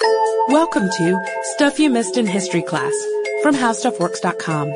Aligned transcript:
Welcome 0.00 0.90
to 0.90 1.24
Stuff 1.54 1.78
You 1.78 1.88
Missed 1.88 2.16
in 2.16 2.26
History 2.26 2.62
Class 2.62 2.92
from 3.42 3.54
HowStuffWorks.com. 3.54 4.72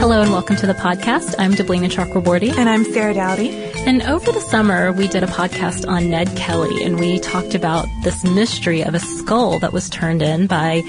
Hello 0.00 0.20
and 0.22 0.32
welcome 0.32 0.56
to 0.56 0.66
the 0.66 0.74
podcast. 0.74 1.36
I'm 1.38 1.52
Deblina 1.52 1.88
Chakraborty. 1.90 2.52
And 2.56 2.68
I'm 2.68 2.84
Sarah 2.84 3.14
Dowdy. 3.14 3.50
And 3.86 4.02
over 4.02 4.32
the 4.32 4.40
summer, 4.40 4.92
we 4.92 5.06
did 5.06 5.22
a 5.22 5.28
podcast 5.28 5.86
on 5.86 6.10
Ned 6.10 6.36
Kelly 6.36 6.82
and 6.82 6.98
we 6.98 7.20
talked 7.20 7.54
about 7.54 7.86
this 8.02 8.24
mystery 8.24 8.82
of 8.82 8.94
a 8.94 8.98
skull 8.98 9.60
that 9.60 9.72
was 9.72 9.88
turned 9.88 10.22
in 10.22 10.46
by 10.48 10.82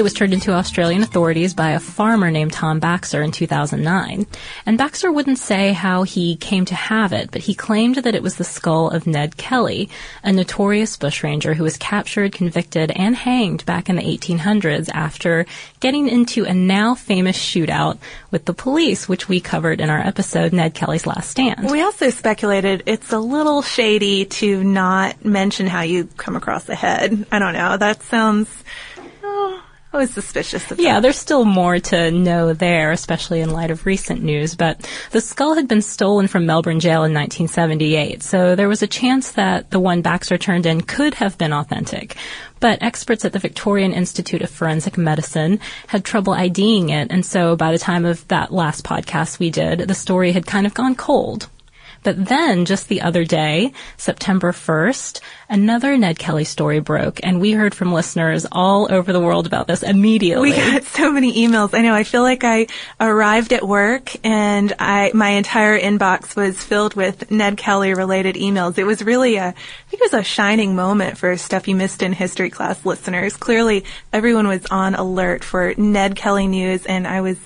it 0.00 0.02
was 0.02 0.14
turned 0.14 0.32
into 0.32 0.54
Australian 0.54 1.02
authorities 1.02 1.52
by 1.52 1.72
a 1.72 1.78
farmer 1.78 2.30
named 2.30 2.54
Tom 2.54 2.80
Baxter 2.80 3.22
in 3.22 3.32
2009. 3.32 4.26
And 4.64 4.78
Baxter 4.78 5.12
wouldn't 5.12 5.36
say 5.36 5.74
how 5.74 6.04
he 6.04 6.36
came 6.36 6.64
to 6.64 6.74
have 6.74 7.12
it, 7.12 7.30
but 7.30 7.42
he 7.42 7.54
claimed 7.54 7.96
that 7.96 8.14
it 8.14 8.22
was 8.22 8.36
the 8.36 8.44
skull 8.44 8.88
of 8.88 9.06
Ned 9.06 9.36
Kelly, 9.36 9.90
a 10.24 10.32
notorious 10.32 10.96
bushranger 10.96 11.52
who 11.52 11.64
was 11.64 11.76
captured, 11.76 12.32
convicted, 12.32 12.90
and 12.92 13.14
hanged 13.14 13.66
back 13.66 13.90
in 13.90 13.96
the 13.96 14.02
1800s 14.02 14.88
after 14.94 15.44
getting 15.80 16.08
into 16.08 16.46
a 16.46 16.54
now 16.54 16.94
famous 16.94 17.36
shootout 17.36 17.98
with 18.30 18.46
the 18.46 18.54
police, 18.54 19.06
which 19.06 19.28
we 19.28 19.38
covered 19.38 19.82
in 19.82 19.90
our 19.90 20.00
episode 20.00 20.54
Ned 20.54 20.72
Kelly's 20.72 21.06
Last 21.06 21.28
Stand. 21.28 21.70
We 21.70 21.82
also 21.82 22.08
speculated 22.08 22.84
it's 22.86 23.12
a 23.12 23.18
little 23.18 23.60
shady 23.60 24.24
to 24.24 24.64
not 24.64 25.26
mention 25.26 25.66
how 25.66 25.82
you 25.82 26.08
come 26.16 26.36
across 26.36 26.64
the 26.64 26.74
head. 26.74 27.26
I 27.30 27.38
don't 27.38 27.52
know. 27.52 27.76
That 27.76 28.02
sounds. 28.04 28.48
Oh, 29.22 29.62
I 29.92 29.96
was 29.96 30.10
suspicious 30.10 30.70
of 30.70 30.78
Yeah, 30.78 31.00
there's 31.00 31.18
still 31.18 31.44
more 31.44 31.80
to 31.80 32.12
know 32.12 32.52
there, 32.52 32.92
especially 32.92 33.40
in 33.40 33.50
light 33.50 33.72
of 33.72 33.86
recent 33.86 34.22
news, 34.22 34.54
but 34.54 34.88
the 35.10 35.20
skull 35.20 35.54
had 35.54 35.66
been 35.66 35.82
stolen 35.82 36.28
from 36.28 36.46
Melbourne 36.46 36.78
jail 36.78 37.02
in 37.02 37.12
1978, 37.12 38.22
so 38.22 38.54
there 38.54 38.68
was 38.68 38.82
a 38.82 38.86
chance 38.86 39.32
that 39.32 39.72
the 39.72 39.80
one 39.80 40.00
Baxter 40.00 40.38
turned 40.38 40.64
in 40.64 40.82
could 40.82 41.14
have 41.14 41.36
been 41.38 41.52
authentic. 41.52 42.16
But 42.60 42.80
experts 42.82 43.24
at 43.24 43.32
the 43.32 43.40
Victorian 43.40 43.92
Institute 43.92 44.42
of 44.42 44.50
Forensic 44.50 44.96
Medicine 44.96 45.58
had 45.88 46.04
trouble 46.04 46.34
IDing 46.34 46.90
it, 46.90 47.10
and 47.10 47.26
so 47.26 47.56
by 47.56 47.72
the 47.72 47.78
time 47.78 48.04
of 48.04 48.26
that 48.28 48.52
last 48.52 48.84
podcast 48.84 49.40
we 49.40 49.50
did, 49.50 49.80
the 49.80 49.94
story 49.94 50.30
had 50.30 50.46
kind 50.46 50.66
of 50.66 50.74
gone 50.74 50.94
cold. 50.94 51.48
But 52.02 52.26
then, 52.26 52.64
just 52.64 52.88
the 52.88 53.02
other 53.02 53.24
day, 53.24 53.72
September 53.96 54.52
1st, 54.52 55.20
another 55.50 55.96
Ned 55.96 56.18
Kelly 56.18 56.44
story 56.44 56.80
broke, 56.80 57.20
and 57.22 57.40
we 57.40 57.52
heard 57.52 57.74
from 57.74 57.92
listeners 57.92 58.46
all 58.50 58.90
over 58.90 59.12
the 59.12 59.20
world 59.20 59.46
about 59.46 59.66
this 59.66 59.82
immediately. 59.82 60.50
We 60.50 60.56
got 60.56 60.84
so 60.84 61.12
many 61.12 61.46
emails. 61.46 61.76
I 61.76 61.82
know. 61.82 61.94
I 61.94 62.04
feel 62.04 62.22
like 62.22 62.44
I 62.44 62.68
arrived 62.98 63.52
at 63.52 63.66
work 63.66 64.12
and 64.24 64.72
I 64.78 65.10
my 65.14 65.30
entire 65.30 65.78
inbox 65.78 66.36
was 66.36 66.62
filled 66.62 66.94
with 66.94 67.30
Ned 67.30 67.56
Kelly 67.56 67.94
related 67.94 68.36
emails. 68.36 68.78
It 68.78 68.84
was 68.84 69.02
really 69.02 69.36
a 69.36 69.48
I 69.48 69.52
think 69.90 70.02
it 70.02 70.12
was 70.12 70.20
a 70.20 70.24
shining 70.24 70.74
moment 70.76 71.18
for 71.18 71.36
stuff 71.36 71.68
you 71.68 71.76
missed 71.76 72.02
in 72.02 72.12
history 72.12 72.50
class 72.50 72.86
listeners. 72.86 73.36
Clearly, 73.36 73.84
everyone 74.12 74.48
was 74.48 74.64
on 74.70 74.94
alert 74.94 75.44
for 75.44 75.74
Ned 75.76 76.16
Kelly 76.16 76.46
news, 76.46 76.86
and 76.86 77.06
I 77.06 77.20
was 77.20 77.38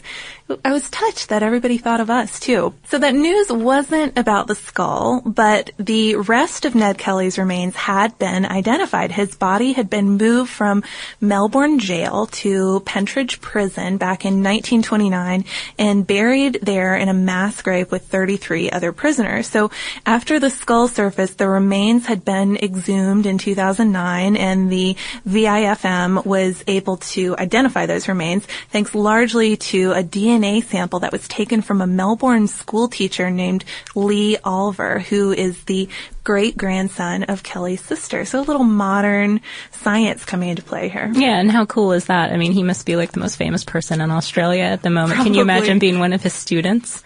I 0.63 0.73
was 0.73 0.91
touched 0.91 1.31
that 1.31 1.43
everybody 1.43 1.79
thought 1.79 2.03
of 2.03 2.11
us 2.11 2.39
too. 2.39 2.75
So 2.89 2.99
that 2.99 3.15
news 3.15 3.51
wasn't 3.51 4.19
about 4.19 4.47
the 4.47 4.55
skull, 4.55 5.23
but 5.25 5.71
the 5.79 6.17
rest 6.17 6.67
of 6.67 6.75
Ned 6.75 6.99
Kelly's 6.99 7.39
remains 7.39 7.75
had 7.75 8.19
been 8.19 8.45
identified. 8.45 9.11
His 9.11 9.35
body 9.37 9.73
had 9.73 9.89
been 9.89 10.19
moved 10.19 10.51
from 10.51 10.85
Melbourne 11.19 11.79
jail 11.79 12.27
to 12.27 12.81
Pentridge 12.81 13.41
prison 13.41 13.97
back 13.97 14.27
in 14.27 14.43
1929 14.43 15.47
and 15.79 16.07
buried 16.07 16.59
there 16.61 16.95
in 16.95 17.09
a 17.09 17.15
mass 17.15 17.63
grave 17.63 17.91
with 17.91 18.03
33 18.09 18.71
other 18.71 18.93
prisoners. 18.93 19.47
So 19.49 19.71
after 20.05 20.39
the 20.39 20.51
skull 20.51 20.89
surfaced, 20.89 21.39
the 21.39 21.49
remains 21.49 22.05
had 22.05 22.23
been 22.23 22.59
exhumed 22.59 23.25
in 23.25 23.39
2009 23.39 24.37
and 24.37 24.71
the 24.71 24.95
VIFM 25.27 26.27
was 26.27 26.63
able 26.67 26.99
to 26.99 27.35
identify 27.39 27.87
those 27.87 28.09
remains 28.09 28.47
thanks 28.69 28.95
largely 28.95 29.57
to 29.57 29.93
a 29.93 30.03
DNA 30.03 30.34
sample 30.61 31.01
that 31.01 31.13
was 31.13 31.27
taken 31.29 31.63
from 31.63 31.81
a 31.81 31.87
Melbourne 31.87 32.47
school 32.47 32.89
teacher 32.89 33.31
named 33.31 33.65
Leigh 33.95 34.37
Olver, 34.45 35.01
who 35.01 35.33
is 35.33 35.65
the 35.65 35.89
great 36.23 36.57
grandson 36.57 37.25
of 37.25 37.43
Kelly's 37.43 37.83
sister. 37.83 38.25
So 38.25 38.41
a 38.41 38.43
little 38.43 38.65
modern 38.65 39.41
science 39.73 40.25
coming 40.25 40.49
into 40.49 40.63
play 40.63 40.89
here. 40.89 41.11
Yeah, 41.13 41.39
and 41.39 41.51
how 41.51 41.67
cool 41.67 41.93
is 41.93 42.07
that? 42.07 42.33
I 42.33 42.37
mean, 42.37 42.53
he 42.53 42.63
must 42.63 42.87
be 42.87 42.97
like 42.97 43.13
the 43.13 43.21
most 43.21 43.37
famous 43.37 43.65
person 43.65 44.01
in 44.01 44.11
Australia 44.11 44.65
at 44.65 44.83
the 44.83 44.91
moment. 44.91 45.23
Can 45.23 45.35
you 45.35 45.43
imagine 45.43 45.79
being 45.79 45.99
one 45.99 46.13
of 46.13 46.23
his 46.23 46.33
students? 46.33 47.03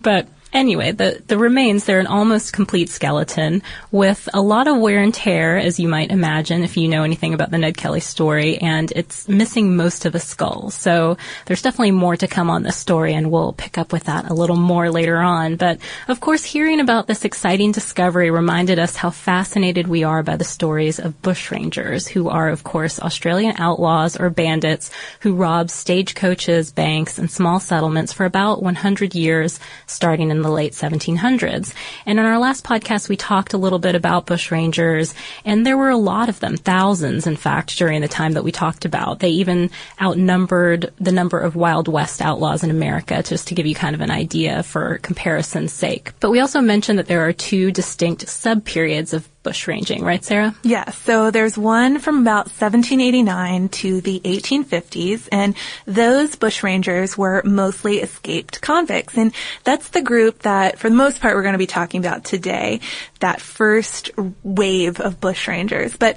But 0.00 0.28
Anyway, 0.52 0.92
the, 0.92 1.22
the 1.26 1.38
remains, 1.38 1.84
they're 1.84 1.98
an 1.98 2.06
almost 2.06 2.52
complete 2.52 2.90
skeleton 2.90 3.62
with 3.90 4.28
a 4.34 4.40
lot 4.42 4.68
of 4.68 4.78
wear 4.78 5.02
and 5.02 5.14
tear, 5.14 5.56
as 5.56 5.80
you 5.80 5.88
might 5.88 6.10
imagine 6.10 6.62
if 6.62 6.76
you 6.76 6.88
know 6.88 7.04
anything 7.04 7.32
about 7.32 7.50
the 7.50 7.56
Ned 7.56 7.76
Kelly 7.76 8.00
story, 8.00 8.58
and 8.58 8.92
it's 8.94 9.28
missing 9.28 9.76
most 9.76 10.04
of 10.04 10.14
a 10.14 10.20
skull. 10.20 10.70
So 10.70 11.16
there's 11.46 11.62
definitely 11.62 11.92
more 11.92 12.16
to 12.16 12.28
come 12.28 12.50
on 12.50 12.64
this 12.64 12.76
story, 12.76 13.14
and 13.14 13.30
we'll 13.30 13.54
pick 13.54 13.78
up 13.78 13.92
with 13.92 14.04
that 14.04 14.30
a 14.30 14.34
little 14.34 14.56
more 14.56 14.90
later 14.90 15.18
on. 15.18 15.56
But 15.56 15.78
of 16.08 16.20
course, 16.20 16.44
hearing 16.44 16.80
about 16.80 17.06
this 17.06 17.24
exciting 17.24 17.72
discovery 17.72 18.30
reminded 18.30 18.78
us 18.78 18.96
how 18.96 19.10
fascinated 19.10 19.86
we 19.86 20.04
are 20.04 20.22
by 20.22 20.36
the 20.36 20.44
stories 20.44 20.98
of 20.98 21.20
bushrangers, 21.22 22.08
who 22.08 22.28
are, 22.28 22.50
of 22.50 22.62
course, 22.62 23.00
Australian 23.00 23.54
outlaws 23.56 24.18
or 24.18 24.28
bandits 24.28 24.90
who 25.20 25.34
rob 25.34 25.70
stagecoaches, 25.70 26.72
banks, 26.72 27.18
and 27.18 27.30
small 27.30 27.58
settlements 27.58 28.12
for 28.12 28.26
about 28.26 28.62
100 28.62 29.14
years, 29.14 29.58
starting 29.86 30.30
in 30.30 30.41
the 30.42 30.50
late 30.50 30.72
1700s. 30.72 31.74
And 32.06 32.18
in 32.18 32.24
our 32.24 32.38
last 32.38 32.64
podcast, 32.64 33.08
we 33.08 33.16
talked 33.16 33.52
a 33.52 33.58
little 33.58 33.78
bit 33.78 33.94
about 33.94 34.26
bushrangers, 34.26 35.14
and 35.44 35.66
there 35.66 35.76
were 35.76 35.90
a 35.90 35.96
lot 35.96 36.28
of 36.28 36.40
them, 36.40 36.56
thousands, 36.56 37.26
in 37.26 37.36
fact, 37.36 37.76
during 37.78 38.00
the 38.00 38.08
time 38.08 38.32
that 38.32 38.44
we 38.44 38.52
talked 38.52 38.84
about. 38.84 39.20
They 39.20 39.30
even 39.30 39.70
outnumbered 40.00 40.92
the 40.98 41.12
number 41.12 41.38
of 41.38 41.56
Wild 41.56 41.88
West 41.88 42.20
outlaws 42.20 42.62
in 42.62 42.70
America, 42.70 43.22
just 43.22 43.48
to 43.48 43.54
give 43.54 43.66
you 43.66 43.74
kind 43.74 43.94
of 43.94 44.00
an 44.00 44.10
idea 44.10 44.62
for 44.62 44.98
comparison's 44.98 45.72
sake. 45.72 46.12
But 46.20 46.30
we 46.30 46.40
also 46.40 46.60
mentioned 46.60 46.98
that 46.98 47.06
there 47.06 47.26
are 47.26 47.32
two 47.32 47.70
distinct 47.70 48.28
sub-periods 48.28 49.12
of 49.12 49.28
bushranging, 49.42 50.02
right, 50.02 50.24
Sarah? 50.24 50.54
Yes. 50.62 50.96
So 50.98 51.30
there's 51.30 51.58
one 51.58 51.98
from 51.98 52.20
about 52.20 52.46
1789 52.46 53.68
to 53.70 54.00
the 54.00 54.20
1850s, 54.20 55.28
and 55.32 55.54
those 55.86 56.36
bushrangers 56.36 57.16
were 57.16 57.42
mostly 57.44 57.98
escaped 57.98 58.60
convicts. 58.60 59.16
And 59.16 59.32
that's 59.64 59.88
the 59.88 60.02
group 60.02 60.40
that, 60.40 60.78
for 60.78 60.88
the 60.88 60.96
most 60.96 61.20
part, 61.20 61.34
we're 61.34 61.42
going 61.42 61.54
to 61.54 61.58
be 61.58 61.66
talking 61.66 62.00
about 62.00 62.24
today, 62.24 62.80
that 63.20 63.40
first 63.40 64.10
wave 64.42 65.00
of 65.00 65.20
bushrangers. 65.20 65.98
But 65.98 66.16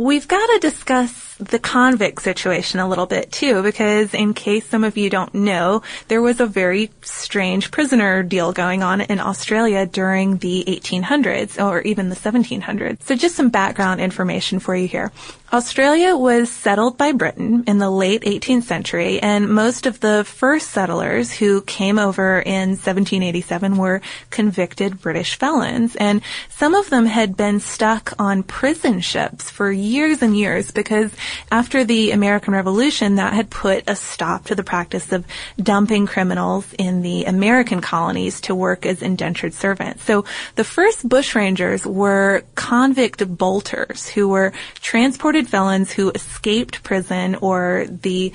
We've 0.00 0.28
got 0.28 0.46
to 0.46 0.60
discuss 0.60 1.34
the 1.38 1.58
convict 1.58 2.22
situation 2.22 2.78
a 2.78 2.88
little 2.88 3.06
bit 3.06 3.32
too, 3.32 3.64
because 3.64 4.14
in 4.14 4.32
case 4.32 4.64
some 4.64 4.84
of 4.84 4.96
you 4.96 5.10
don't 5.10 5.34
know, 5.34 5.82
there 6.06 6.22
was 6.22 6.38
a 6.38 6.46
very 6.46 6.92
strange 7.02 7.72
prisoner 7.72 8.22
deal 8.22 8.52
going 8.52 8.84
on 8.84 9.00
in 9.00 9.18
Australia 9.18 9.86
during 9.86 10.36
the 10.36 10.62
1800s 10.68 11.60
or 11.60 11.80
even 11.80 12.10
the 12.10 12.14
1700s. 12.14 13.02
So 13.02 13.16
just 13.16 13.34
some 13.34 13.48
background 13.48 14.00
information 14.00 14.60
for 14.60 14.76
you 14.76 14.86
here. 14.86 15.10
Australia 15.50 16.14
was 16.14 16.50
settled 16.50 16.98
by 16.98 17.10
Britain 17.12 17.64
in 17.66 17.78
the 17.78 17.88
late 17.88 18.20
18th 18.20 18.64
century, 18.64 19.18
and 19.18 19.48
most 19.48 19.86
of 19.86 19.98
the 20.00 20.22
first 20.26 20.68
settlers 20.68 21.32
who 21.32 21.62
came 21.62 21.98
over 21.98 22.38
in 22.40 22.70
1787 22.70 23.78
were 23.78 24.02
convicted 24.28 25.00
British 25.00 25.38
felons, 25.38 25.96
and 25.96 26.20
some 26.50 26.74
of 26.74 26.90
them 26.90 27.06
had 27.06 27.34
been 27.34 27.60
stuck 27.60 28.12
on 28.18 28.42
prison 28.42 29.00
ships 29.00 29.50
for 29.50 29.72
years 29.72 30.20
and 30.20 30.36
years 30.36 30.70
because 30.70 31.10
after 31.50 31.82
the 31.82 32.10
American 32.10 32.52
Revolution, 32.52 33.14
that 33.14 33.32
had 33.32 33.48
put 33.48 33.84
a 33.88 33.96
stop 33.96 34.44
to 34.44 34.54
the 34.54 34.62
practice 34.62 35.12
of 35.12 35.24
dumping 35.56 36.06
criminals 36.06 36.66
in 36.78 37.00
the 37.00 37.24
American 37.24 37.80
colonies 37.80 38.42
to 38.42 38.54
work 38.54 38.84
as 38.84 39.00
indentured 39.00 39.54
servants. 39.54 40.04
So 40.04 40.26
the 40.56 40.64
first 40.64 41.08
bushrangers 41.08 41.86
were 41.86 42.42
convict 42.54 43.26
bolters 43.26 44.06
who 44.08 44.28
were 44.28 44.52
transported 44.82 45.37
felons 45.46 45.92
who 45.92 46.10
escaped 46.10 46.82
prison 46.82 47.36
or 47.36 47.86
the 47.88 48.32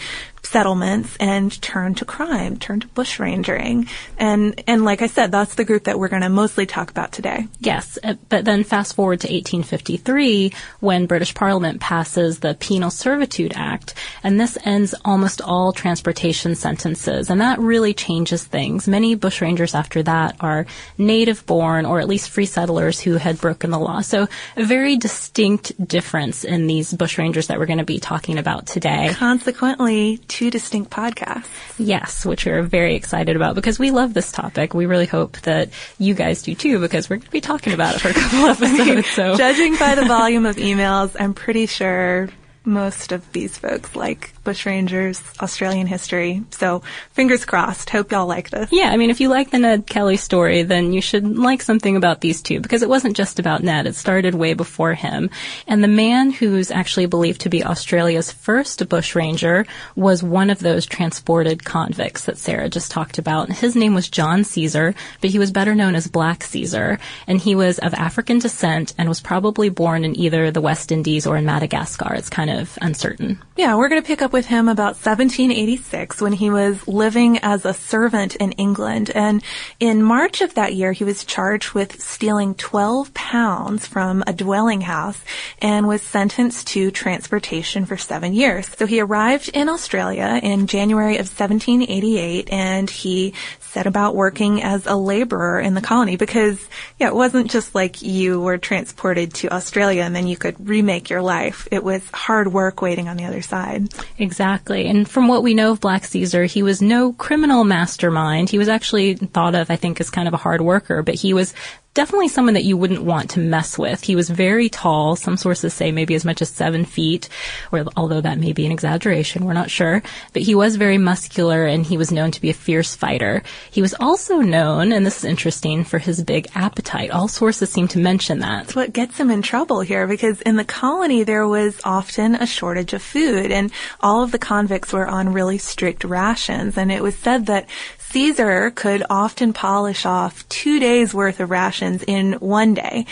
settlements 0.53 1.17
and 1.19 1.59
turn 1.63 1.95
to 1.95 2.05
crime, 2.05 2.57
turn 2.57 2.79
to 2.79 2.87
bushrangering. 2.89 3.89
And, 4.19 4.63
and 4.67 4.85
like 4.85 5.01
I 5.01 5.07
said, 5.07 5.31
that's 5.31 5.55
the 5.55 5.65
group 5.65 5.85
that 5.85 5.97
we're 5.97 6.09
going 6.09 6.21
to 6.21 6.29
mostly 6.29 6.67
talk 6.67 6.91
about 6.91 7.11
today. 7.11 7.47
Yes, 7.59 7.97
uh, 8.03 8.13
but 8.29 8.45
then 8.45 8.63
fast 8.63 8.95
forward 8.95 9.21
to 9.21 9.27
1853 9.27 10.53
when 10.79 11.07
British 11.07 11.33
Parliament 11.33 11.81
passes 11.81 12.39
the 12.39 12.53
Penal 12.53 12.91
Servitude 12.91 13.53
Act, 13.55 13.95
and 14.21 14.39
this 14.39 14.55
ends 14.63 14.93
almost 15.03 15.41
all 15.41 15.73
transportation 15.73 16.53
sentences, 16.53 17.31
and 17.31 17.41
that 17.41 17.57
really 17.57 17.95
changes 17.95 18.43
things. 18.43 18.87
Many 18.87 19.17
bushrangers 19.17 19.73
after 19.73 20.03
that 20.03 20.35
are 20.39 20.67
native 20.99 21.45
born 21.47 21.87
or 21.87 21.99
at 21.99 22.07
least 22.07 22.29
free 22.29 22.45
settlers 22.45 22.99
who 22.99 23.15
had 23.15 23.41
broken 23.41 23.71
the 23.71 23.79
law. 23.79 24.01
So 24.01 24.27
a 24.55 24.63
very 24.63 24.97
distinct 24.97 25.71
difference 25.87 26.43
in 26.43 26.67
these 26.67 26.93
bushrangers 26.93 27.47
that 27.47 27.57
we're 27.57 27.65
going 27.65 27.79
to 27.79 27.83
be 27.85 27.99
talking 27.99 28.37
about 28.37 28.67
today. 28.67 29.13
Consequently, 29.15 30.17
two 30.43 30.51
distinct 30.51 30.91
podcasts. 30.91 31.47
Yes, 31.77 32.25
which 32.25 32.45
we're 32.45 32.63
very 32.63 32.95
excited 32.95 33.37
about 33.37 33.55
because 33.55 33.79
we 33.79 33.91
love 33.91 34.13
this 34.13 34.29
topic. 34.29 34.73
We 34.73 34.85
really 34.85 35.05
hope 35.05 35.39
that 35.41 35.69
you 35.99 36.13
guys 36.13 36.41
do 36.41 36.53
too 36.53 36.79
because 36.79 37.09
we're 37.09 37.15
going 37.15 37.27
to 37.27 37.31
be 37.31 37.39
talking 37.39 37.71
about 37.71 37.95
it 37.95 38.01
for 38.01 38.09
a 38.09 38.13
couple 38.13 38.39
episodes. 38.65 39.07
So, 39.07 39.37
judging 39.37 39.77
by 39.77 39.95
the 39.95 40.03
volume 40.03 40.45
of 40.45 40.57
emails, 40.57 41.15
I'm 41.17 41.33
pretty 41.33 41.65
sure 41.65 42.27
most 42.65 43.13
of 43.13 43.31
these 43.31 43.57
folks 43.57 43.95
like 43.95 44.33
bushrangers, 44.43 45.21
Australian 45.41 45.87
history. 45.87 46.43
So 46.51 46.81
fingers 47.11 47.45
crossed. 47.45 47.89
Hope 47.89 48.11
y'all 48.11 48.27
like 48.27 48.49
this. 48.49 48.69
Yeah, 48.71 48.89
I 48.89 48.97
mean, 48.97 49.09
if 49.09 49.21
you 49.21 49.29
like 49.29 49.51
the 49.51 49.59
Ned 49.59 49.87
Kelly 49.87 50.17
story, 50.17 50.63
then 50.63 50.93
you 50.93 51.01
should 51.01 51.37
like 51.37 51.61
something 51.61 51.95
about 51.95 52.21
these 52.21 52.41
two 52.41 52.59
because 52.59 52.81
it 52.81 52.89
wasn't 52.89 53.15
just 53.15 53.39
about 53.39 53.63
Ned. 53.63 53.87
It 53.87 53.95
started 53.95 54.35
way 54.35 54.53
before 54.53 54.93
him. 54.93 55.29
And 55.67 55.83
the 55.83 55.87
man 55.87 56.31
who's 56.31 56.71
actually 56.71 57.05
believed 57.05 57.41
to 57.41 57.49
be 57.49 57.63
Australia's 57.63 58.31
first 58.31 58.87
bushranger 58.89 59.65
was 59.95 60.23
one 60.23 60.49
of 60.49 60.59
those 60.59 60.85
transported 60.85 61.63
convicts 61.63 62.25
that 62.25 62.37
Sarah 62.37 62.69
just 62.69 62.91
talked 62.91 63.17
about. 63.17 63.51
His 63.51 63.75
name 63.75 63.93
was 63.93 64.09
John 64.09 64.43
Caesar, 64.43 64.95
but 65.21 65.29
he 65.29 65.39
was 65.39 65.51
better 65.51 65.75
known 65.75 65.95
as 65.95 66.07
Black 66.07 66.43
Caesar. 66.43 66.99
And 67.27 67.39
he 67.39 67.55
was 67.55 67.79
of 67.79 67.93
African 67.93 68.39
descent 68.39 68.93
and 68.97 69.07
was 69.07 69.21
probably 69.21 69.69
born 69.69 70.03
in 70.03 70.17
either 70.19 70.51
the 70.51 70.61
West 70.61 70.91
Indies 70.91 71.25
or 71.25 71.37
in 71.37 71.45
Madagascar. 71.45 72.13
It's 72.13 72.29
kind 72.29 72.49
of 72.49 72.77
uncertain. 72.81 73.41
Yeah, 73.55 73.75
we're 73.75 73.89
going 73.89 74.01
to 74.01 74.07
pick 74.07 74.21
up 74.21 74.32
with 74.33 74.47
him 74.47 74.67
about 74.67 74.95
1786 74.95 76.19
when 76.19 76.33
he 76.33 76.49
was 76.49 76.87
living 76.87 77.37
as 77.37 77.63
a 77.63 77.73
servant 77.73 78.35
in 78.37 78.51
England. 78.53 79.11
And 79.11 79.43
in 79.79 80.03
March 80.03 80.41
of 80.41 80.55
that 80.55 80.73
year, 80.73 80.91
he 80.91 81.03
was 81.03 81.23
charged 81.23 81.73
with 81.73 82.01
stealing 82.01 82.55
12 82.55 83.13
pounds 83.13 83.87
from 83.87 84.23
a 84.27 84.33
dwelling 84.33 84.81
house 84.81 85.21
and 85.61 85.87
was 85.87 86.01
sentenced 86.01 86.67
to 86.67 86.91
transportation 86.91 87.85
for 87.85 87.95
seven 87.95 88.33
years. 88.33 88.67
So 88.67 88.85
he 88.85 88.99
arrived 88.99 89.49
in 89.53 89.69
Australia 89.69 90.39
in 90.41 90.67
January 90.67 91.15
of 91.15 91.27
1788 91.27 92.51
and 92.51 92.89
he 92.89 93.33
set 93.59 93.87
about 93.87 94.15
working 94.15 94.61
as 94.61 94.85
a 94.85 94.95
laborer 94.95 95.59
in 95.59 95.73
the 95.73 95.81
colony 95.81 96.15
because, 96.15 96.67
yeah, 96.99 97.07
it 97.07 97.15
wasn't 97.15 97.49
just 97.49 97.73
like 97.73 98.01
you 98.01 98.39
were 98.39 98.57
transported 98.57 99.33
to 99.35 99.53
Australia 99.53 100.03
and 100.03 100.15
then 100.15 100.27
you 100.27 100.37
could 100.37 100.67
remake 100.67 101.09
your 101.09 101.21
life. 101.21 101.67
It 101.71 101.83
was 101.83 102.03
hard 102.13 102.53
work 102.53 102.81
waiting 102.81 103.07
on 103.07 103.17
the 103.17 103.25
other 103.25 103.41
side. 103.41 103.93
Exactly. 104.17 104.87
And 104.87 105.09
from 105.09 105.27
what 105.27 105.43
we 105.43 105.53
know 105.53 105.71
of 105.71 105.81
Black 105.81 106.05
Caesar, 106.05 106.45
he 106.45 106.63
was 106.63 106.81
no 106.81 107.13
criminal 107.13 107.63
mastermind. 107.63 108.49
He 108.49 108.57
was 108.57 108.69
actually 108.69 109.15
thought 109.15 109.55
of, 109.55 109.71
I 109.71 109.75
think, 109.75 109.99
as 109.99 110.09
kind 110.09 110.27
of 110.27 110.33
a 110.33 110.37
hard 110.37 110.61
worker, 110.61 111.01
but 111.01 111.15
he 111.15 111.33
was 111.33 111.53
definitely 111.93 112.27
someone 112.27 112.55
that 112.55 112.63
you 112.63 112.75
wouldn't 112.75 113.03
want 113.03 113.31
to 113.31 113.39
mess 113.39 113.77
with. 113.77 114.03
He 114.03 114.15
was 114.15 114.29
very 114.29 114.69
tall. 114.69 115.15
Some 115.15 115.37
sources 115.37 115.73
say 115.73 115.91
maybe 115.91 116.15
as 116.15 116.25
much 116.25 116.41
as 116.41 116.49
seven 116.49 116.85
feet, 116.85 117.29
or 117.71 117.85
although 117.95 118.21
that 118.21 118.39
may 118.39 118.53
be 118.53 118.65
an 118.65 118.71
exaggeration, 118.71 119.45
we're 119.45 119.53
not 119.53 119.69
sure. 119.69 120.01
But 120.33 120.41
he 120.41 120.55
was 120.55 120.75
very 120.75 120.97
muscular 120.97 121.65
and 121.65 121.85
he 121.85 121.97
was 121.97 122.11
known 122.11 122.31
to 122.31 122.41
be 122.41 122.49
a 122.49 122.53
fierce 122.53 122.95
fighter. 122.95 123.43
He 123.71 123.81
was 123.81 123.93
also 123.99 124.39
known, 124.39 124.91
and 124.91 125.05
this 125.05 125.17
is 125.17 125.25
interesting, 125.25 125.83
for 125.83 125.99
his 125.99 126.23
big 126.23 126.47
appetite. 126.55 127.11
All 127.11 127.27
sources 127.27 127.69
seem 127.69 127.87
to 127.89 127.99
mention 127.99 128.39
that. 128.39 128.65
That's 128.65 128.75
what 128.75 128.93
gets 128.93 129.19
him 129.19 129.29
in 129.29 129.41
trouble 129.41 129.81
here 129.81 130.07
because 130.07 130.41
in 130.41 130.55
the 130.55 130.65
colony 130.65 131.23
there 131.23 131.47
was 131.47 131.79
often 131.83 132.35
a 132.35 132.47
shortage 132.47 132.93
of 132.93 133.01
food 133.01 133.51
and 133.51 133.71
all 133.99 134.23
of 134.23 134.31
the 134.31 134.39
convicts 134.39 134.93
were 134.93 135.07
on 135.07 135.33
really 135.33 135.57
strict 135.57 136.03
rations 136.03 136.77
and 136.77 136.91
it 136.91 137.03
was 137.03 137.15
said 137.15 137.45
that 137.47 137.67
Caesar 138.13 138.69
could 138.69 139.03
often 139.09 139.53
polish 139.53 140.05
off 140.05 140.47
two 140.47 140.79
days 140.79 141.15
worth 141.15 141.39
of 141.39 141.49
rations 141.49 142.03
in 142.03 142.33
one 142.33 142.75
day. 142.75 143.07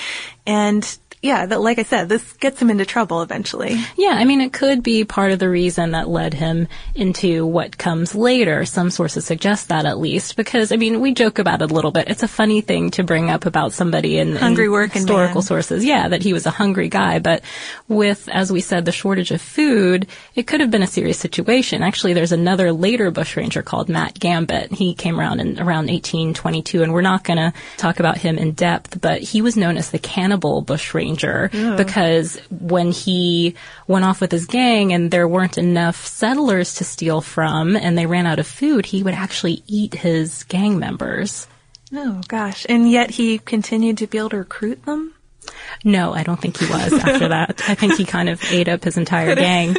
And 0.46 0.84
yeah, 1.22 1.46
that, 1.46 1.62
like 1.62 1.78
I 1.78 1.84
said, 1.84 2.10
this 2.10 2.34
gets 2.34 2.60
him 2.60 2.72
into 2.72 2.84
trouble 2.84 3.22
eventually. 3.22 3.80
Yeah, 3.96 4.14
I 4.14 4.26
mean, 4.26 4.42
it 4.42 4.54
could 4.54 4.82
be 4.82 5.06
part 5.06 5.32
of 5.32 5.38
the 5.38 5.50
reason 5.50 5.92
that 5.92 6.10
led 6.10 6.34
him 6.34 6.68
into 6.96 7.46
what 7.46 7.78
comes 7.78 8.16
later. 8.16 8.66
Some 8.66 8.90
sources 8.90 9.26
suggest 9.26 9.70
that 9.70 9.86
at 9.86 10.00
least, 10.00 10.36
because 10.36 10.72
I 10.72 10.78
mean, 10.78 11.00
we 11.00 11.14
joke 11.14 11.38
about 11.38 11.62
it 11.62 11.70
a 11.70 11.74
little 11.74 11.92
bit. 11.92 12.10
It's 12.10 12.24
a 12.24 12.28
funny 12.28 12.62
thing 12.62 12.90
to 12.92 13.04
bring 13.04 13.30
up 13.30 13.46
about 13.46 13.74
somebody 13.74 14.18
in, 14.18 14.36
hungry 14.36 14.66
in 14.66 14.72
working 14.72 15.02
historical 15.02 15.44
sources. 15.44 15.86
Yeah, 15.86 16.08
that 16.08 16.24
he 16.24 16.34
was 16.34 16.48
a 16.48 16.52
hungry 16.52 16.90
guy, 16.90 17.20
but 17.20 17.44
with, 17.88 18.28
as 18.30 18.52
we 18.52 18.62
said, 18.62 18.86
the 18.86 18.92
shortage 18.92 19.30
of 19.30 19.42
food, 19.42 20.08
it 20.34 20.48
could 20.48 20.60
have 20.60 20.72
been 20.72 20.82
a 20.82 20.88
serious 20.88 21.20
situation. 21.20 21.84
Actually, 21.84 22.14
there's 22.14 22.32
another 22.32 22.72
later 22.72 23.12
bushranger 23.12 23.62
called 23.62 23.90
Matt 23.90 24.20
Gambit. 24.20 24.72
He 24.72 24.96
came 24.96 25.20
around 25.20 25.40
in 25.40 25.60
around 25.60 25.86
1822, 25.86 26.82
and 26.82 26.92
we're 26.94 27.02
not 27.02 27.24
going 27.24 27.38
to 27.38 27.54
talk 27.78 28.00
about 28.00 28.18
him 28.18 28.40
in 28.40 28.54
depth, 28.54 29.00
but 29.00 29.22
he 29.22 29.44
was 29.44 29.56
known 29.56 29.78
as 29.78 29.92
the 29.92 30.00
cannibal 30.00 30.64
bushranger 30.64 31.11
yeah. 31.54 31.76
because 31.76 32.38
when 32.50 32.92
he 32.92 33.56
went 33.88 34.06
off 34.06 34.22
with 34.22 34.32
his 34.32 34.46
gang 34.46 34.94
and 34.94 35.12
there 35.12 35.28
weren't 35.28 35.58
enough 35.58 36.06
settlers 36.06 36.76
to 36.76 36.84
steal 36.84 37.22
from 37.22 37.76
and 37.76 37.98
they 37.98 38.06
ran 38.06 38.26
out 38.26 38.40
of 38.40 38.48
food, 38.48 38.86
he 38.86 39.04
would 39.04 39.14
actually 39.14 39.64
eat 39.68 39.94
his 39.94 40.44
gang 40.46 40.80
members. 40.80 41.48
Oh 41.94 42.22
gosh. 42.28 42.66
And 42.70 42.90
yet 42.90 43.12
he 43.12 43.38
continued 43.40 43.98
to 44.00 44.08
be 44.08 44.18
able 44.18 44.30
to 44.30 44.38
recruit 44.38 44.86
them? 44.86 45.14
No, 45.84 46.14
I 46.14 46.24
don't 46.24 46.40
think 46.40 46.58
he 46.58 46.66
was 46.66 46.94
after 46.94 47.28
that. 47.30 47.62
I 47.68 47.76
think 47.76 47.96
he 47.96 48.06
kind 48.06 48.30
of 48.30 48.42
ate 48.52 48.68
up 48.68 48.84
his 48.84 48.98
entire 48.98 49.36
gang. 49.48 49.76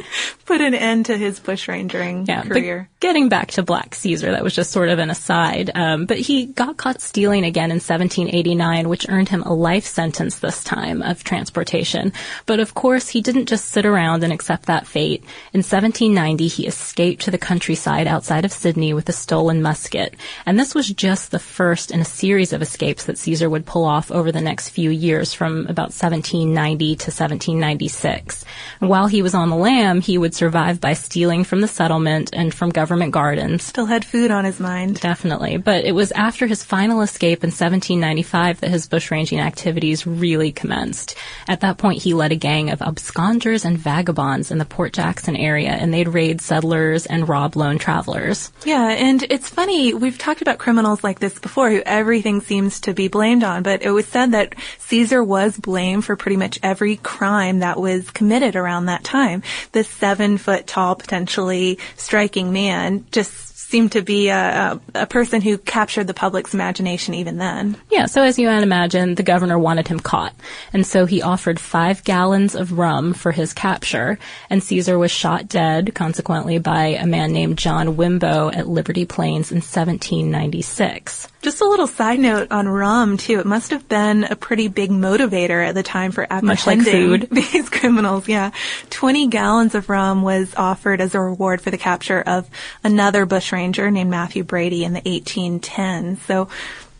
Put 0.52 0.61
an 0.61 0.75
end 0.75 1.06
to 1.06 1.16
his 1.16 1.40
bushrangering 1.40 2.28
Yeah, 2.28 2.42
career. 2.42 2.90
but 2.90 3.00
getting 3.00 3.30
back 3.30 3.52
to 3.52 3.62
Black 3.62 3.94
Caesar, 3.94 4.32
that 4.32 4.44
was 4.44 4.54
just 4.54 4.71
sort 4.71 4.90
of 4.90 4.99
an 4.99 5.09
aside. 5.09 5.71
Um, 5.75 6.04
but 6.04 6.18
he 6.18 6.44
got 6.44 6.76
caught 6.76 7.00
stealing 7.00 7.42
again 7.47 7.71
in 7.71 7.76
1789, 7.80 8.90
which 8.90 9.09
earned 9.09 9.30
him 9.30 9.42
a 9.44 9.54
life 9.54 9.87
sentence 9.87 10.40
this 10.40 10.62
time 10.62 11.00
of 11.00 11.25
transportation. 11.25 12.12
But 12.44 12.61
of 12.61 12.75
course, 12.75 13.09
he 13.09 13.23
didn't 13.23 13.47
just 13.47 13.71
sit 13.71 13.87
around 13.87 14.25
and 14.25 14.30
accept 14.30 14.66
that 14.66 14.87
fate. 14.87 15.23
In 15.54 15.61
1790, 15.61 16.49
he 16.49 16.66
escaped 16.66 17.23
to 17.23 17.30
the 17.30 17.38
countryside 17.38 18.06
outside 18.06 18.44
of 18.44 18.52
Sydney 18.52 18.92
with 18.92 19.09
a 19.09 19.12
stolen 19.12 19.62
musket. 19.62 20.14
And 20.44 20.61
this 20.61 20.75
was 20.75 20.88
just 20.88 21.30
the 21.30 21.38
first 21.38 21.90
in 21.90 22.00
a 22.00 22.04
series 22.04 22.52
of 22.52 22.61
escapes 22.61 23.04
that 23.06 23.16
Caesar 23.16 23.49
would 23.49 23.64
pull 23.64 23.87
off 23.87 24.11
over 24.11 24.30
the 24.30 24.42
next 24.42 24.68
few 24.68 24.90
years 24.90 25.32
from 25.32 25.61
about 25.61 25.94
1790 25.94 26.97
to 26.97 27.11
1796. 27.11 28.44
And 28.82 28.90
while 28.90 29.06
he 29.06 29.23
was 29.23 29.32
on 29.32 29.49
the 29.49 29.56
lam, 29.56 30.02
he 30.02 30.18
would 30.18 30.35
survive 30.42 30.80
by 30.80 30.92
stealing 30.92 31.44
from 31.44 31.61
the 31.61 31.68
settlement 31.68 32.30
and 32.32 32.52
from 32.52 32.70
government 32.70 33.12
gardens. 33.12 33.62
Still 33.62 33.87
had 33.87 34.04
food 34.04 34.32
on 34.32 34.44
his 34.44 34.58
mind. 34.58 34.99
Definitely. 34.99 35.56
But 35.56 35.84
it 35.84 35.92
was 35.92 36.11
after 36.11 36.49
his 36.49 36.64
final 36.64 37.00
escape 37.00 37.44
in 37.44 37.50
1795 37.50 38.61
that 38.61 38.70
his 38.70 38.88
bushranging 38.88 39.38
activities 39.40 40.04
really 40.04 40.50
commenced. 40.50 41.14
At 41.46 41.61
that 41.61 41.78
point, 41.78 42.02
he 42.02 42.12
led 42.12 42.32
a 42.32 42.37
gang 42.50 42.70
of 42.70 42.80
absconders 42.80 43.64
and 43.64 43.78
vagabonds 43.78 44.50
in 44.50 44.58
the 44.58 44.64
Port 44.64 44.92
Jackson 44.92 45.37
area, 45.37 45.70
and 45.70 45.94
they'd 45.94 46.08
raid 46.08 46.40
settlers 46.40 47.06
and 47.06 47.28
rob 47.28 47.54
lone 47.54 47.78
travelers. 47.78 48.50
Yeah, 48.64 48.88
and 48.88 49.22
it's 49.22 49.49
funny, 49.49 49.94
we've 49.94 50.18
talked 50.18 50.42
about 50.42 50.58
criminals 50.58 51.04
like 51.04 51.20
this 51.20 51.38
before 51.38 51.70
who 51.70 51.82
everything 51.87 52.40
seems 52.40 52.80
to 52.80 52.94
be 52.94 53.06
blamed 53.06 53.44
on, 53.44 53.62
but 53.62 53.82
it 53.82 53.92
was 53.92 54.08
said 54.08 54.32
that 54.32 54.56
Caesar 54.78 55.22
was 55.22 55.56
blamed 55.56 56.04
for 56.04 56.16
pretty 56.16 56.37
much 56.37 56.58
every 56.64 56.96
crime 56.96 57.61
that 57.61 57.78
was 57.78 58.11
committed 58.11 58.56
around 58.56 58.87
that 58.87 59.04
time. 59.04 59.44
This 59.70 59.87
seven 59.87 60.22
foot 60.38 60.67
tall, 60.67 60.95
potentially 60.95 61.79
striking 61.97 62.52
man 62.52 63.05
just 63.11 63.51
seemed 63.73 63.93
to 63.93 64.02
be 64.02 64.29
a, 64.29 64.79
a, 64.95 65.02
a 65.02 65.07
person 65.07 65.41
who 65.41 65.57
captured 65.57 66.07
the 66.07 66.12
public's 66.12 66.52
imagination 66.52 67.14
even 67.14 67.38
then. 67.38 67.75
Yeah, 67.91 68.05
so 68.05 68.23
as 68.23 68.38
you 68.38 68.47
might 68.47 68.62
imagine, 68.62 69.14
the 69.14 69.23
governor 69.23 69.59
wanted 69.59 69.88
him 69.88 69.99
caught. 69.99 70.35
And 70.75 70.87
so 70.87 71.07
he 71.07 71.23
offered 71.23 71.59
five 71.59 72.05
gallons 72.05 72.55
of 72.55 72.73
rum 72.73 73.14
for 73.14 73.33
his 73.33 73.55
capture, 73.55 74.19
and 74.50 74.62
Caesar 74.62 74.99
was 74.99 75.11
shot 75.11 75.49
dead, 75.49 75.95
consequently, 75.95 76.59
by 76.59 76.88
a 76.88 77.07
man 77.07 77.33
named 77.33 77.57
John 77.57 77.97
Wimbo 77.97 78.55
at 78.55 78.69
Liberty 78.69 79.07
Plains 79.07 79.50
in 79.50 79.62
1796. 79.62 81.29
Just 81.43 81.61
a 81.61 81.64
little 81.64 81.88
side 81.88 82.21
note 82.21 82.52
on 82.52 82.69
rum 82.69 83.17
too. 83.17 83.41
It 83.41 83.47
must 83.47 83.73
have 83.73 83.88
been 83.88 84.23
a 84.23 84.37
pretty 84.37 84.69
big 84.69 84.91
motivator 84.91 85.67
at 85.67 85.75
the 85.75 85.83
time 85.83 86.12
for 86.12 86.25
Much 86.41 86.69
like 86.69 86.81
food. 86.83 87.26
these 87.33 87.69
criminals. 87.69 88.29
Yeah, 88.29 88.52
twenty 88.91 89.26
gallons 89.26 89.75
of 89.75 89.88
rum 89.88 90.23
was 90.23 90.55
offered 90.55 91.00
as 91.00 91.17
a 91.17 91.21
reward 91.21 91.61
for 91.61 91.73
the 91.73 91.79
capture 91.79 92.21
of 92.21 92.49
another 92.85 93.26
bushranger 93.62 93.90
named 93.90 94.11
Matthew 94.11 94.45
Brady 94.45 94.85
in 94.85 94.92
the 94.92 95.02
1810s. 95.02 96.19
So. 96.21 96.49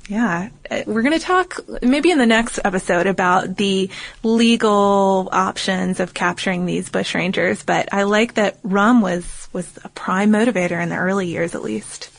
Yeah, 0.09 0.49
we're 0.85 1.03
going 1.03 1.19
to 1.19 1.25
talk 1.25 1.61
maybe 1.81 2.11
in 2.11 2.19
the 2.19 2.27
next 2.27 2.59
episode 2.65 3.07
about 3.07 3.57
the 3.57 3.89
legal 4.25 5.29
options 5.31 6.01
of 6.01 6.13
capturing 6.13 6.67
these 6.67 6.91
bushrangers, 6.91 7.65
but 7.65 7.95
I 7.95 8.03
like 8.03 8.35
that 8.35 8.59
rum 8.65 9.01
was 9.01 9.49
was 9.53 9.79
a 9.85 9.89
prime 9.91 10.33
motivator 10.33 10.83
in 10.83 10.89
the 10.89 10.97
early 10.97 11.29
years 11.29 11.55
at 11.55 11.63
least. 11.63 12.11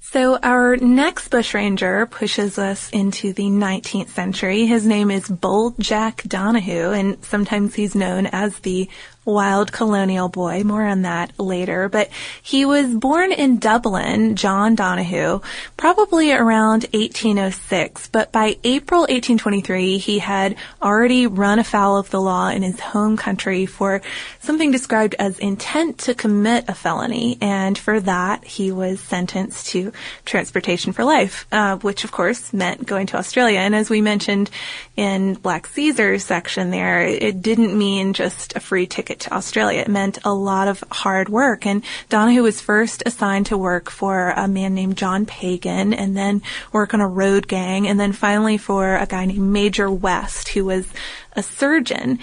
So 0.00 0.38
our 0.42 0.76
next 0.76 1.28
bushranger 1.28 2.04
pushes 2.06 2.58
us 2.58 2.90
into 2.90 3.32
the 3.32 3.44
19th 3.44 4.08
century. 4.08 4.66
His 4.66 4.84
name 4.86 5.10
is 5.10 5.28
Bold 5.28 5.78
Jack 5.78 6.24
Donahue, 6.24 6.90
and 6.90 7.24
sometimes 7.24 7.74
he's 7.74 7.94
known 7.94 8.26
as 8.26 8.58
the 8.58 8.88
Wild 9.30 9.72
Colonial 9.72 10.28
Boy. 10.28 10.62
More 10.64 10.84
on 10.84 11.02
that 11.02 11.38
later. 11.38 11.88
But 11.88 12.10
he 12.42 12.64
was 12.64 12.94
born 12.94 13.32
in 13.32 13.58
Dublin, 13.58 14.36
John 14.36 14.74
Donahue, 14.74 15.40
probably 15.76 16.32
around 16.32 16.86
1806. 16.92 18.08
But 18.08 18.32
by 18.32 18.56
April 18.64 19.02
1823, 19.02 19.98
he 19.98 20.18
had 20.18 20.56
already 20.82 21.26
run 21.26 21.58
afoul 21.58 21.96
of 21.96 22.10
the 22.10 22.20
law 22.20 22.48
in 22.48 22.62
his 22.62 22.80
home 22.80 23.16
country 23.16 23.66
for 23.66 24.02
something 24.40 24.70
described 24.70 25.14
as 25.18 25.38
intent 25.38 25.98
to 25.98 26.14
commit 26.14 26.68
a 26.68 26.74
felony. 26.74 27.38
And 27.40 27.78
for 27.78 28.00
that, 28.00 28.44
he 28.44 28.72
was 28.72 29.00
sentenced 29.00 29.68
to 29.68 29.92
transportation 30.24 30.92
for 30.92 31.04
life, 31.04 31.46
uh, 31.52 31.76
which 31.76 32.04
of 32.04 32.12
course 32.12 32.52
meant 32.52 32.86
going 32.86 33.06
to 33.08 33.16
Australia. 33.16 33.58
And 33.60 33.74
as 33.74 33.88
we 33.88 34.00
mentioned 34.00 34.50
in 34.96 35.34
Black 35.34 35.66
Caesar's 35.66 36.24
section 36.24 36.70
there, 36.70 37.00
it 37.02 37.42
didn't 37.42 37.76
mean 37.76 38.12
just 38.12 38.56
a 38.56 38.60
free 38.60 38.86
ticket 38.86 39.19
to 39.20 39.34
Australia. 39.34 39.80
It 39.80 39.88
meant 39.88 40.18
a 40.24 40.32
lot 40.32 40.68
of 40.68 40.82
hard 40.90 41.28
work. 41.28 41.66
And 41.66 41.82
Donahue 42.08 42.42
was 42.42 42.60
first 42.60 43.02
assigned 43.06 43.46
to 43.46 43.58
work 43.58 43.90
for 43.90 44.30
a 44.30 44.48
man 44.48 44.74
named 44.74 44.96
John 44.96 45.26
Pagan 45.26 45.94
and 45.94 46.16
then 46.16 46.42
work 46.72 46.94
on 46.94 47.00
a 47.00 47.08
road 47.08 47.48
gang 47.48 47.86
and 47.86 47.98
then 47.98 48.12
finally 48.12 48.58
for 48.58 48.96
a 48.96 49.06
guy 49.06 49.24
named 49.26 49.52
Major 49.52 49.90
West 49.90 50.48
who 50.48 50.64
was 50.64 50.86
a 51.34 51.42
surgeon. 51.42 52.18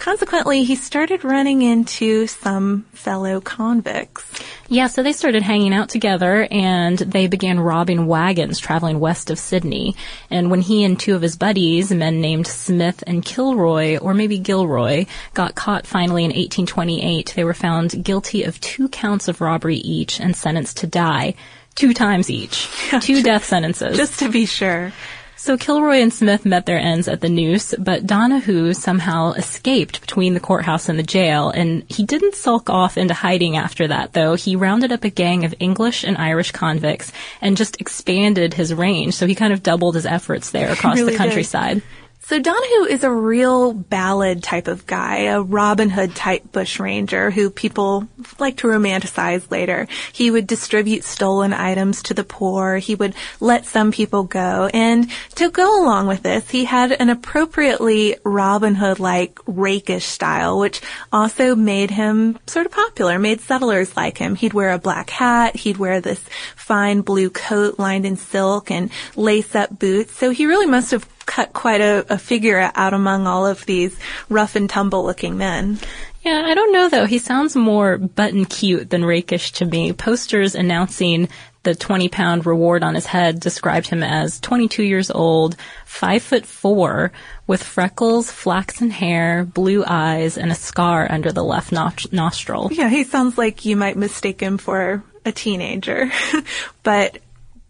Consequently, 0.00 0.64
he 0.64 0.76
started 0.76 1.24
running 1.24 1.60
into 1.60 2.26
some 2.26 2.86
fellow 2.94 3.38
convicts. 3.38 4.24
Yeah, 4.66 4.86
so 4.86 5.02
they 5.02 5.12
started 5.12 5.42
hanging 5.42 5.74
out 5.74 5.90
together 5.90 6.48
and 6.50 6.96
they 6.96 7.26
began 7.26 7.60
robbing 7.60 8.06
wagons 8.06 8.58
traveling 8.58 8.98
west 8.98 9.28
of 9.28 9.38
Sydney. 9.38 9.94
And 10.30 10.50
when 10.50 10.62
he 10.62 10.84
and 10.84 10.98
two 10.98 11.14
of 11.14 11.20
his 11.20 11.36
buddies, 11.36 11.92
men 11.92 12.22
named 12.22 12.46
Smith 12.46 13.04
and 13.06 13.22
Kilroy, 13.22 13.98
or 13.98 14.14
maybe 14.14 14.38
Gilroy, 14.38 15.04
got 15.34 15.54
caught 15.54 15.86
finally 15.86 16.24
in 16.24 16.30
1828, 16.30 17.34
they 17.36 17.44
were 17.44 17.52
found 17.52 18.02
guilty 18.02 18.44
of 18.44 18.58
two 18.58 18.88
counts 18.88 19.28
of 19.28 19.42
robbery 19.42 19.76
each 19.76 20.18
and 20.18 20.34
sentenced 20.34 20.78
to 20.78 20.86
die. 20.86 21.34
Two 21.74 21.92
times 21.92 22.30
each. 22.30 22.70
Two 23.02 23.22
death 23.22 23.44
sentences. 23.44 23.98
Just 23.98 24.18
to 24.20 24.30
be 24.30 24.46
sure. 24.46 24.92
So 25.40 25.56
Kilroy 25.56 26.02
and 26.02 26.12
Smith 26.12 26.44
met 26.44 26.66
their 26.66 26.78
ends 26.78 27.08
at 27.08 27.22
the 27.22 27.30
noose, 27.30 27.74
but 27.78 28.06
Donahue 28.06 28.74
somehow 28.74 29.32
escaped 29.32 30.02
between 30.02 30.34
the 30.34 30.38
courthouse 30.38 30.90
and 30.90 30.98
the 30.98 31.02
jail, 31.02 31.48
and 31.48 31.82
he 31.88 32.04
didn't 32.04 32.34
sulk 32.34 32.68
off 32.68 32.98
into 32.98 33.14
hiding 33.14 33.56
after 33.56 33.88
that, 33.88 34.12
though. 34.12 34.34
He 34.34 34.54
rounded 34.54 34.92
up 34.92 35.02
a 35.02 35.08
gang 35.08 35.46
of 35.46 35.54
English 35.58 36.04
and 36.04 36.18
Irish 36.18 36.50
convicts 36.50 37.10
and 37.40 37.56
just 37.56 37.80
expanded 37.80 38.52
his 38.52 38.74
range, 38.74 39.14
so 39.14 39.26
he 39.26 39.34
kind 39.34 39.54
of 39.54 39.62
doubled 39.62 39.94
his 39.94 40.04
efforts 40.04 40.50
there 40.50 40.70
across 40.70 40.96
really 40.96 41.12
the 41.12 41.18
did. 41.18 41.82
So 42.30 42.38
Donahue 42.38 42.84
is 42.84 43.02
a 43.02 43.10
real 43.10 43.72
ballad 43.72 44.40
type 44.40 44.68
of 44.68 44.86
guy, 44.86 45.22
a 45.22 45.42
Robin 45.42 45.90
Hood 45.90 46.14
type 46.14 46.52
bushranger 46.52 47.32
who 47.32 47.50
people 47.50 48.06
like 48.38 48.58
to 48.58 48.68
romanticize 48.68 49.50
later. 49.50 49.88
He 50.12 50.30
would 50.30 50.46
distribute 50.46 51.02
stolen 51.02 51.52
items 51.52 52.04
to 52.04 52.14
the 52.14 52.22
poor. 52.22 52.76
He 52.76 52.94
would 52.94 53.16
let 53.40 53.66
some 53.66 53.90
people 53.90 54.22
go. 54.22 54.70
And 54.72 55.10
to 55.34 55.50
go 55.50 55.82
along 55.82 56.06
with 56.06 56.22
this, 56.22 56.48
he 56.48 56.66
had 56.66 56.92
an 56.92 57.10
appropriately 57.10 58.14
Robin 58.24 58.76
Hood 58.76 59.00
like 59.00 59.36
rakish 59.48 60.06
style, 60.06 60.60
which 60.60 60.80
also 61.12 61.56
made 61.56 61.90
him 61.90 62.38
sort 62.46 62.66
of 62.66 62.70
popular, 62.70 63.18
made 63.18 63.40
settlers 63.40 63.96
like 63.96 64.18
him. 64.18 64.36
He'd 64.36 64.54
wear 64.54 64.70
a 64.70 64.78
black 64.78 65.10
hat. 65.10 65.56
He'd 65.56 65.78
wear 65.78 66.00
this 66.00 66.24
fine 66.54 67.00
blue 67.00 67.30
coat 67.30 67.80
lined 67.80 68.06
in 68.06 68.16
silk 68.16 68.70
and 68.70 68.88
lace 69.16 69.56
up 69.56 69.76
boots. 69.76 70.14
So 70.16 70.30
he 70.30 70.46
really 70.46 70.66
must 70.66 70.92
have 70.92 71.08
cut 71.30 71.52
quite 71.52 71.80
a, 71.80 72.04
a 72.10 72.18
figure 72.18 72.58
out 72.74 72.92
among 72.92 73.28
all 73.28 73.46
of 73.46 73.64
these 73.64 73.96
rough 74.28 74.56
and 74.56 74.68
tumble 74.68 75.04
looking 75.04 75.38
men. 75.38 75.78
Yeah, 76.24 76.42
I 76.44 76.54
don't 76.54 76.72
know 76.72 76.88
though. 76.88 77.06
He 77.06 77.18
sounds 77.18 77.54
more 77.54 77.98
button 77.98 78.46
cute 78.46 78.90
than 78.90 79.04
rakish 79.04 79.52
to 79.52 79.64
me. 79.64 79.92
Posters 79.92 80.56
announcing 80.56 81.28
the 81.62 81.76
20 81.76 82.08
pound 82.08 82.46
reward 82.46 82.82
on 82.82 82.96
his 82.96 83.06
head 83.06 83.38
described 83.38 83.86
him 83.86 84.02
as 84.02 84.40
22 84.40 84.82
years 84.82 85.08
old, 85.08 85.56
5 85.86 86.20
foot 86.20 86.46
4, 86.46 87.12
with 87.46 87.62
freckles, 87.62 88.28
flaxen 88.28 88.90
hair, 88.90 89.44
blue 89.44 89.84
eyes, 89.86 90.36
and 90.36 90.50
a 90.50 90.56
scar 90.56 91.06
under 91.08 91.30
the 91.30 91.44
left 91.44 91.70
nos- 91.70 92.12
nostril. 92.12 92.70
Yeah, 92.72 92.88
he 92.88 93.04
sounds 93.04 93.38
like 93.38 93.64
you 93.64 93.76
might 93.76 93.96
mistake 93.96 94.40
him 94.40 94.58
for 94.58 95.04
a 95.24 95.30
teenager, 95.30 96.10
but 96.82 97.18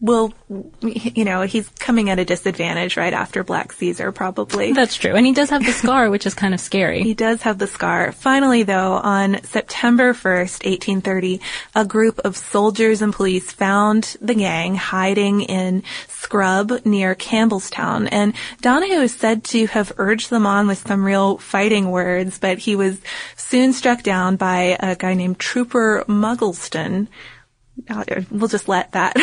will, 0.00 0.33
you 0.83 1.25
know, 1.25 1.42
he's 1.42 1.69
coming 1.78 2.09
at 2.09 2.19
a 2.19 2.25
disadvantage 2.25 2.97
right 2.97 3.12
after 3.12 3.45
Black 3.45 3.73
Caesar 3.73 4.12
probably. 4.12 4.73
That's 4.73 4.97
true. 4.97 5.14
And 5.14 5.26
he 5.26 5.33
does 5.33 5.50
have 5.50 5.64
the 5.64 5.73
scar, 5.73 6.11
which 6.11 6.26
is 6.26 6.35
kind 6.35 6.54
of 6.54 6.61
scary. 6.61 7.02
He 7.02 7.14
does 7.14 7.42
have 7.42 7.59
the 7.59 7.66
scar. 7.66 8.12
Finally, 8.12 8.62
though, 8.62 8.95
on 8.95 9.42
September 9.42 10.14
1st, 10.14 10.64
1830, 10.64 11.40
a 11.75 11.85
group 11.85 12.19
of 12.21 12.37
soldiers 12.37 13.02
and 13.02 13.12
police 13.12 13.52
found 13.52 14.16
the 14.23 14.35
gang 14.35 14.75
hiding 14.75 15.42
in 15.42 15.83
scrub 16.09 16.85
near 16.85 17.14
Campbelltown. 17.14 18.09
And 18.11 18.35
Donahue 18.62 19.00
is 19.00 19.14
said 19.14 19.45
to 19.45 19.66
have 19.66 19.92
urged 19.99 20.30
them 20.30 20.47
on 20.47 20.66
with 20.66 20.87
some 20.87 21.04
real 21.04 21.37
fighting 21.38 21.90
words, 21.90 22.38
but 22.38 22.59
he 22.59 22.75
was 22.75 22.99
soon 23.37 23.73
struck 23.73 24.02
down 24.02 24.37
by 24.37 24.78
a 24.80 24.97
guy 24.97 25.14
named 25.14 25.38
Trooper 25.38 26.04
Muggleston. 26.09 27.09
We'll 28.31 28.49
just 28.49 28.69
let 28.69 28.93
that 28.93 29.17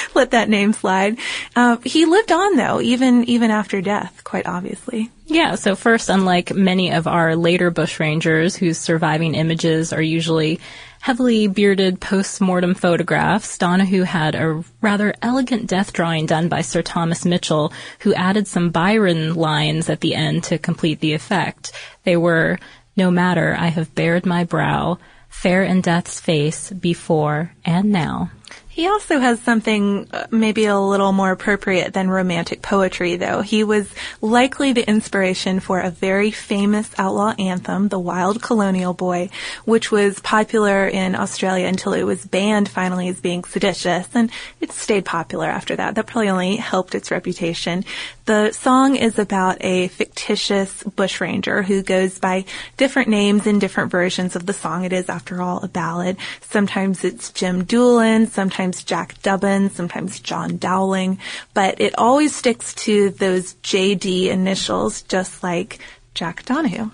let 0.14 0.32
that 0.32 0.48
name 0.48 0.72
slide. 0.72 1.18
Uh, 1.56 1.76
he 1.78 2.06
lived 2.06 2.32
on 2.32 2.56
though, 2.56 2.80
even 2.80 3.24
even 3.24 3.50
after 3.50 3.80
death, 3.80 4.22
quite 4.24 4.46
obviously. 4.46 5.10
Yeah. 5.26 5.56
So 5.56 5.76
first, 5.76 6.08
unlike 6.08 6.54
many 6.54 6.92
of 6.92 7.06
our 7.06 7.36
later 7.36 7.70
bushrangers, 7.70 8.56
whose 8.56 8.78
surviving 8.78 9.34
images 9.34 9.92
are 9.92 10.02
usually 10.02 10.60
heavily 11.00 11.46
bearded 11.46 12.00
post-mortem 12.00 12.74
photographs, 12.74 13.56
Donohue 13.58 14.02
had 14.02 14.34
a 14.34 14.64
rather 14.80 15.14
elegant 15.22 15.66
death 15.66 15.92
drawing 15.92 16.26
done 16.26 16.48
by 16.48 16.62
Sir 16.62 16.82
Thomas 16.82 17.24
Mitchell, 17.24 17.72
who 18.00 18.14
added 18.14 18.48
some 18.48 18.70
Byron 18.70 19.34
lines 19.34 19.88
at 19.88 20.00
the 20.00 20.14
end 20.14 20.44
to 20.44 20.58
complete 20.58 21.00
the 21.00 21.12
effect. 21.12 21.72
They 22.04 22.16
were, 22.16 22.58
no 22.96 23.10
matter, 23.10 23.54
I 23.56 23.68
have 23.68 23.94
bared 23.94 24.26
my 24.26 24.44
brow, 24.44 24.98
fair 25.28 25.62
in 25.62 25.80
death's 25.80 26.20
face, 26.20 26.70
before 26.70 27.52
and 27.64 27.92
now. 27.92 28.30
He 28.78 28.86
also 28.86 29.18
has 29.18 29.40
something 29.40 30.06
uh, 30.12 30.28
maybe 30.30 30.66
a 30.66 30.78
little 30.78 31.10
more 31.10 31.32
appropriate 31.32 31.94
than 31.94 32.08
romantic 32.08 32.62
poetry, 32.62 33.16
though. 33.16 33.40
He 33.40 33.64
was 33.64 33.92
likely 34.20 34.72
the 34.72 34.88
inspiration 34.88 35.58
for 35.58 35.80
a 35.80 35.90
very 35.90 36.30
famous 36.30 36.88
outlaw 36.96 37.34
anthem, 37.40 37.88
The 37.88 37.98
Wild 37.98 38.40
Colonial 38.40 38.94
Boy, 38.94 39.30
which 39.64 39.90
was 39.90 40.20
popular 40.20 40.86
in 40.86 41.16
Australia 41.16 41.66
until 41.66 41.92
it 41.92 42.04
was 42.04 42.24
banned 42.24 42.68
finally 42.68 43.08
as 43.08 43.20
being 43.20 43.42
seditious, 43.42 44.06
and 44.14 44.30
it 44.60 44.70
stayed 44.70 45.04
popular 45.04 45.46
after 45.46 45.74
that. 45.74 45.96
That 45.96 46.06
probably 46.06 46.28
only 46.28 46.54
helped 46.54 46.94
its 46.94 47.10
reputation. 47.10 47.84
The 48.26 48.52
song 48.52 48.94
is 48.94 49.18
about 49.18 49.56
a 49.60 49.88
fictitious 49.88 50.84
bushranger 50.84 51.62
who 51.62 51.82
goes 51.82 52.20
by 52.20 52.44
different 52.76 53.08
names 53.08 53.44
in 53.44 53.58
different 53.58 53.90
versions 53.90 54.36
of 54.36 54.46
the 54.46 54.52
song. 54.52 54.84
It 54.84 54.92
is, 54.92 55.08
after 55.08 55.42
all, 55.42 55.64
a 55.64 55.68
ballad. 55.68 56.16
Sometimes 56.42 57.02
it's 57.02 57.32
Jim 57.32 57.64
Doolin, 57.64 58.28
sometimes 58.28 58.67
Jack 58.72 59.20
Dubbin, 59.22 59.70
sometimes 59.70 60.20
John 60.20 60.56
Dowling, 60.56 61.18
but 61.54 61.80
it 61.80 61.98
always 61.98 62.34
sticks 62.34 62.74
to 62.74 63.10
those 63.10 63.54
JD 63.62 64.26
initials, 64.28 65.02
just 65.02 65.42
like 65.42 65.80
Jack 66.14 66.44
Donohue. 66.44 66.90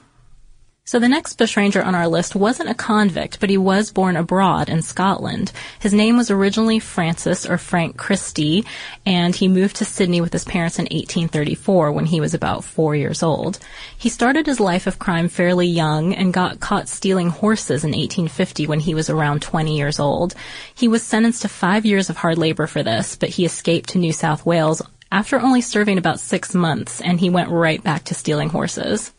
So 0.86 0.98
the 0.98 1.08
next 1.08 1.38
bushranger 1.38 1.82
on 1.82 1.94
our 1.94 2.06
list 2.06 2.36
wasn't 2.36 2.68
a 2.68 2.74
convict, 2.74 3.40
but 3.40 3.48
he 3.48 3.56
was 3.56 3.90
born 3.90 4.16
abroad 4.16 4.68
in 4.68 4.82
Scotland. 4.82 5.50
His 5.80 5.94
name 5.94 6.18
was 6.18 6.30
originally 6.30 6.78
Francis 6.78 7.46
or 7.48 7.56
Frank 7.56 7.96
Christie, 7.96 8.66
and 9.06 9.34
he 9.34 9.48
moved 9.48 9.76
to 9.76 9.86
Sydney 9.86 10.20
with 10.20 10.34
his 10.34 10.44
parents 10.44 10.78
in 10.78 10.82
1834 10.82 11.90
when 11.90 12.04
he 12.04 12.20
was 12.20 12.34
about 12.34 12.64
four 12.64 12.94
years 12.94 13.22
old. 13.22 13.58
He 13.96 14.10
started 14.10 14.44
his 14.44 14.60
life 14.60 14.86
of 14.86 14.98
crime 14.98 15.28
fairly 15.28 15.68
young 15.68 16.14
and 16.14 16.34
got 16.34 16.60
caught 16.60 16.86
stealing 16.90 17.30
horses 17.30 17.82
in 17.82 17.92
1850 17.92 18.66
when 18.66 18.80
he 18.80 18.94
was 18.94 19.08
around 19.08 19.40
20 19.40 19.74
years 19.74 19.98
old. 19.98 20.34
He 20.74 20.86
was 20.86 21.02
sentenced 21.02 21.40
to 21.42 21.48
five 21.48 21.86
years 21.86 22.10
of 22.10 22.18
hard 22.18 22.36
labor 22.36 22.66
for 22.66 22.82
this, 22.82 23.16
but 23.16 23.30
he 23.30 23.46
escaped 23.46 23.88
to 23.90 23.98
New 23.98 24.12
South 24.12 24.44
Wales 24.44 24.82
after 25.10 25.40
only 25.40 25.62
serving 25.62 25.96
about 25.96 26.20
six 26.20 26.54
months, 26.54 27.00
and 27.00 27.18
he 27.18 27.30
went 27.30 27.48
right 27.48 27.82
back 27.82 28.04
to 28.04 28.14
stealing 28.14 28.50
horses. 28.50 29.10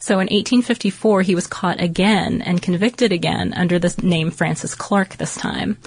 So 0.00 0.14
in 0.14 0.26
1854, 0.26 1.22
he 1.22 1.34
was 1.34 1.46
caught 1.46 1.80
again 1.80 2.42
and 2.42 2.62
convicted 2.62 3.12
again 3.12 3.52
under 3.54 3.78
the 3.78 3.94
name 4.02 4.30
Francis 4.30 4.74
Clark 4.74 5.16
this 5.16 5.36
time. 5.36 5.78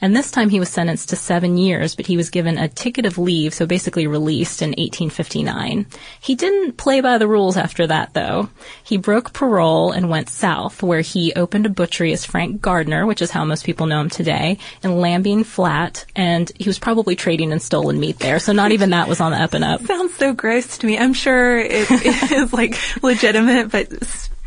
And 0.00 0.14
this 0.14 0.30
time 0.30 0.48
he 0.48 0.60
was 0.60 0.68
sentenced 0.68 1.08
to 1.10 1.16
seven 1.16 1.56
years, 1.56 1.94
but 1.94 2.06
he 2.06 2.16
was 2.16 2.30
given 2.30 2.58
a 2.58 2.68
ticket 2.68 3.06
of 3.06 3.18
leave, 3.18 3.54
so 3.54 3.66
basically 3.66 4.06
released 4.06 4.62
in 4.62 4.70
1859. 4.70 5.86
He 6.20 6.34
didn't 6.34 6.76
play 6.76 7.00
by 7.00 7.18
the 7.18 7.28
rules 7.28 7.56
after 7.56 7.86
that, 7.86 8.14
though. 8.14 8.48
He 8.82 8.96
broke 8.96 9.32
parole 9.32 9.92
and 9.92 10.10
went 10.10 10.28
south, 10.28 10.82
where 10.82 11.00
he 11.00 11.32
opened 11.34 11.66
a 11.66 11.70
butchery 11.70 12.12
as 12.12 12.24
Frank 12.24 12.60
Gardiner, 12.60 13.06
which 13.06 13.22
is 13.22 13.30
how 13.30 13.44
most 13.44 13.64
people 13.64 13.86
know 13.86 14.00
him 14.00 14.10
today, 14.10 14.58
in 14.82 15.00
Lambing 15.00 15.44
Flat, 15.44 16.04
and 16.14 16.50
he 16.58 16.68
was 16.68 16.78
probably 16.78 17.16
trading 17.16 17.52
in 17.52 17.60
stolen 17.60 18.00
meat 18.00 18.18
there, 18.18 18.38
so 18.38 18.52
not 18.52 18.72
even 18.72 18.90
that 18.90 19.08
was 19.08 19.20
on 19.20 19.32
the 19.32 19.38
up 19.38 19.54
and 19.54 19.64
up. 19.64 19.80
Sounds 19.86 20.14
so 20.14 20.32
gross 20.32 20.78
to 20.78 20.86
me. 20.86 20.98
I'm 20.98 21.14
sure 21.14 21.58
it, 21.58 21.90
it 21.90 22.32
is 22.32 22.52
like 22.52 22.76
legitimate, 23.02 23.70
but 23.70 23.90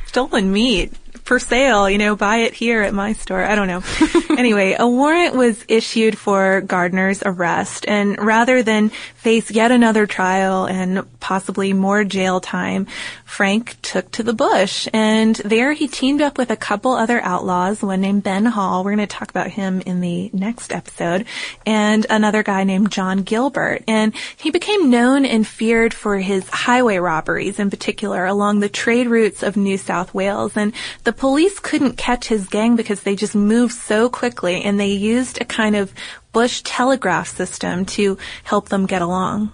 stolen 0.07 0.51
meat 0.51 0.93
for 1.27 1.39
sale, 1.39 1.89
you 1.89 1.97
know, 1.97 2.15
buy 2.15 2.37
it 2.37 2.53
here 2.53 2.81
at 2.81 2.93
my 2.93 3.11
store. 3.11 3.43
I 3.43 3.55
don't 3.55 3.67
know. 3.67 3.83
anyway, 4.37 4.77
a 4.79 4.87
warrant 4.87 5.35
was 5.35 5.63
issued 5.67 6.17
for 6.17 6.61
Gardiner's 6.61 7.21
arrest 7.23 7.85
and 7.85 8.17
rather 8.17 8.63
than 8.63 8.91
face 9.27 9.51
yet 9.51 9.73
another 9.73 10.07
trial 10.07 10.63
and 10.63 11.05
possibly 11.19 11.73
more 11.73 12.05
jail 12.05 12.39
time, 12.39 12.87
Frank 13.25 13.75
took 13.81 14.09
to 14.09 14.23
the 14.23 14.31
bush 14.31 14.87
and 14.93 15.35
there 15.35 15.73
he 15.73 15.85
teamed 15.85 16.21
up 16.21 16.37
with 16.37 16.49
a 16.49 16.55
couple 16.55 16.93
other 16.93 17.19
outlaws, 17.21 17.83
one 17.83 17.99
named 17.99 18.23
Ben 18.23 18.45
Hall. 18.45 18.85
We're 18.85 18.95
going 18.95 19.05
to 19.05 19.17
talk 19.17 19.29
about 19.29 19.49
him 19.49 19.81
in 19.81 19.99
the 19.99 20.29
next 20.31 20.71
episode 20.71 21.25
and 21.65 22.07
another 22.09 22.41
guy 22.41 22.63
named 22.63 22.89
John 22.89 23.23
Gilbert. 23.23 23.83
And 23.85 24.15
he 24.37 24.49
became 24.49 24.89
known 24.89 25.25
and 25.25 25.45
feared 25.45 25.93
for 25.93 26.17
his 26.19 26.47
highway 26.47 26.95
robberies 26.95 27.59
in 27.59 27.69
particular 27.69 28.25
along 28.25 28.61
the 28.61 28.69
trade 28.69 29.07
routes 29.07 29.43
of 29.43 29.57
New 29.57 29.77
South 29.77 30.13
Wales. 30.13 30.55
And 30.55 30.71
the 31.03 31.11
police 31.11 31.59
couldn't 31.59 31.97
catch 31.97 32.29
his 32.29 32.47
gang 32.47 32.77
because 32.77 33.01
they 33.01 33.17
just 33.17 33.35
moved 33.35 33.73
so 33.73 34.07
quickly 34.07 34.63
and 34.63 34.79
they 34.79 34.93
used 34.93 35.41
a 35.41 35.45
kind 35.45 35.75
of 35.75 35.93
bush 36.31 36.61
telegraph 36.63 37.27
system 37.27 37.85
to 37.85 38.17
help 38.43 38.69
them 38.69 38.85
get 38.85 39.01
along. 39.01 39.51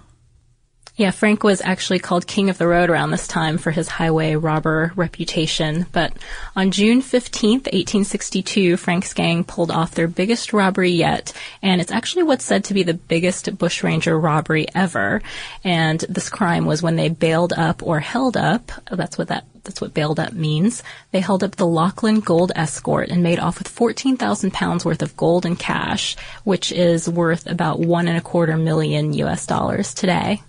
Yeah, 0.95 1.09
Frank 1.09 1.43
was 1.43 1.59
actually 1.61 1.97
called 1.97 2.27
King 2.27 2.51
of 2.51 2.59
the 2.59 2.67
Road 2.67 2.91
around 2.91 3.09
this 3.09 3.27
time 3.27 3.57
for 3.57 3.71
his 3.71 3.87
highway 3.87 4.35
robber 4.35 4.93
reputation. 4.95 5.87
But 5.91 6.13
on 6.55 6.69
June 6.69 7.01
15th, 7.01 7.65
1862, 7.65 8.77
Frank's 8.77 9.11
gang 9.15 9.43
pulled 9.43 9.71
off 9.71 9.95
their 9.95 10.07
biggest 10.07 10.53
robbery 10.53 10.91
yet. 10.91 11.33
And 11.63 11.81
it's 11.81 11.91
actually 11.91 12.23
what's 12.23 12.45
said 12.45 12.65
to 12.65 12.75
be 12.75 12.83
the 12.83 12.93
biggest 12.93 13.57
bushranger 13.57 14.19
robbery 14.19 14.67
ever. 14.75 15.23
And 15.63 15.99
this 16.01 16.29
crime 16.29 16.67
was 16.67 16.83
when 16.83 16.95
they 16.95 17.09
bailed 17.09 17.53
up 17.53 17.81
or 17.81 17.99
held 17.99 18.37
up. 18.37 18.71
That's 18.91 19.17
what 19.17 19.29
that 19.29 19.45
that's 19.63 19.81
what 19.81 19.93
bailed 19.93 20.19
up 20.19 20.33
means. 20.33 20.83
They 21.11 21.19
held 21.19 21.43
up 21.43 21.55
the 21.55 21.67
Lachlan 21.67 22.19
Gold 22.19 22.51
Escort 22.55 23.09
and 23.09 23.23
made 23.23 23.39
off 23.39 23.59
with 23.59 23.67
14,000 23.67 24.51
pounds 24.51 24.85
worth 24.85 25.01
of 25.01 25.15
gold 25.15 25.45
and 25.45 25.57
cash, 25.57 26.15
which 26.43 26.71
is 26.71 27.09
worth 27.09 27.47
about 27.47 27.79
one 27.79 28.07
and 28.07 28.17
a 28.17 28.21
quarter 28.21 28.57
million 28.57 29.13
US 29.13 29.45
dollars 29.45 29.93
today. 29.93 30.41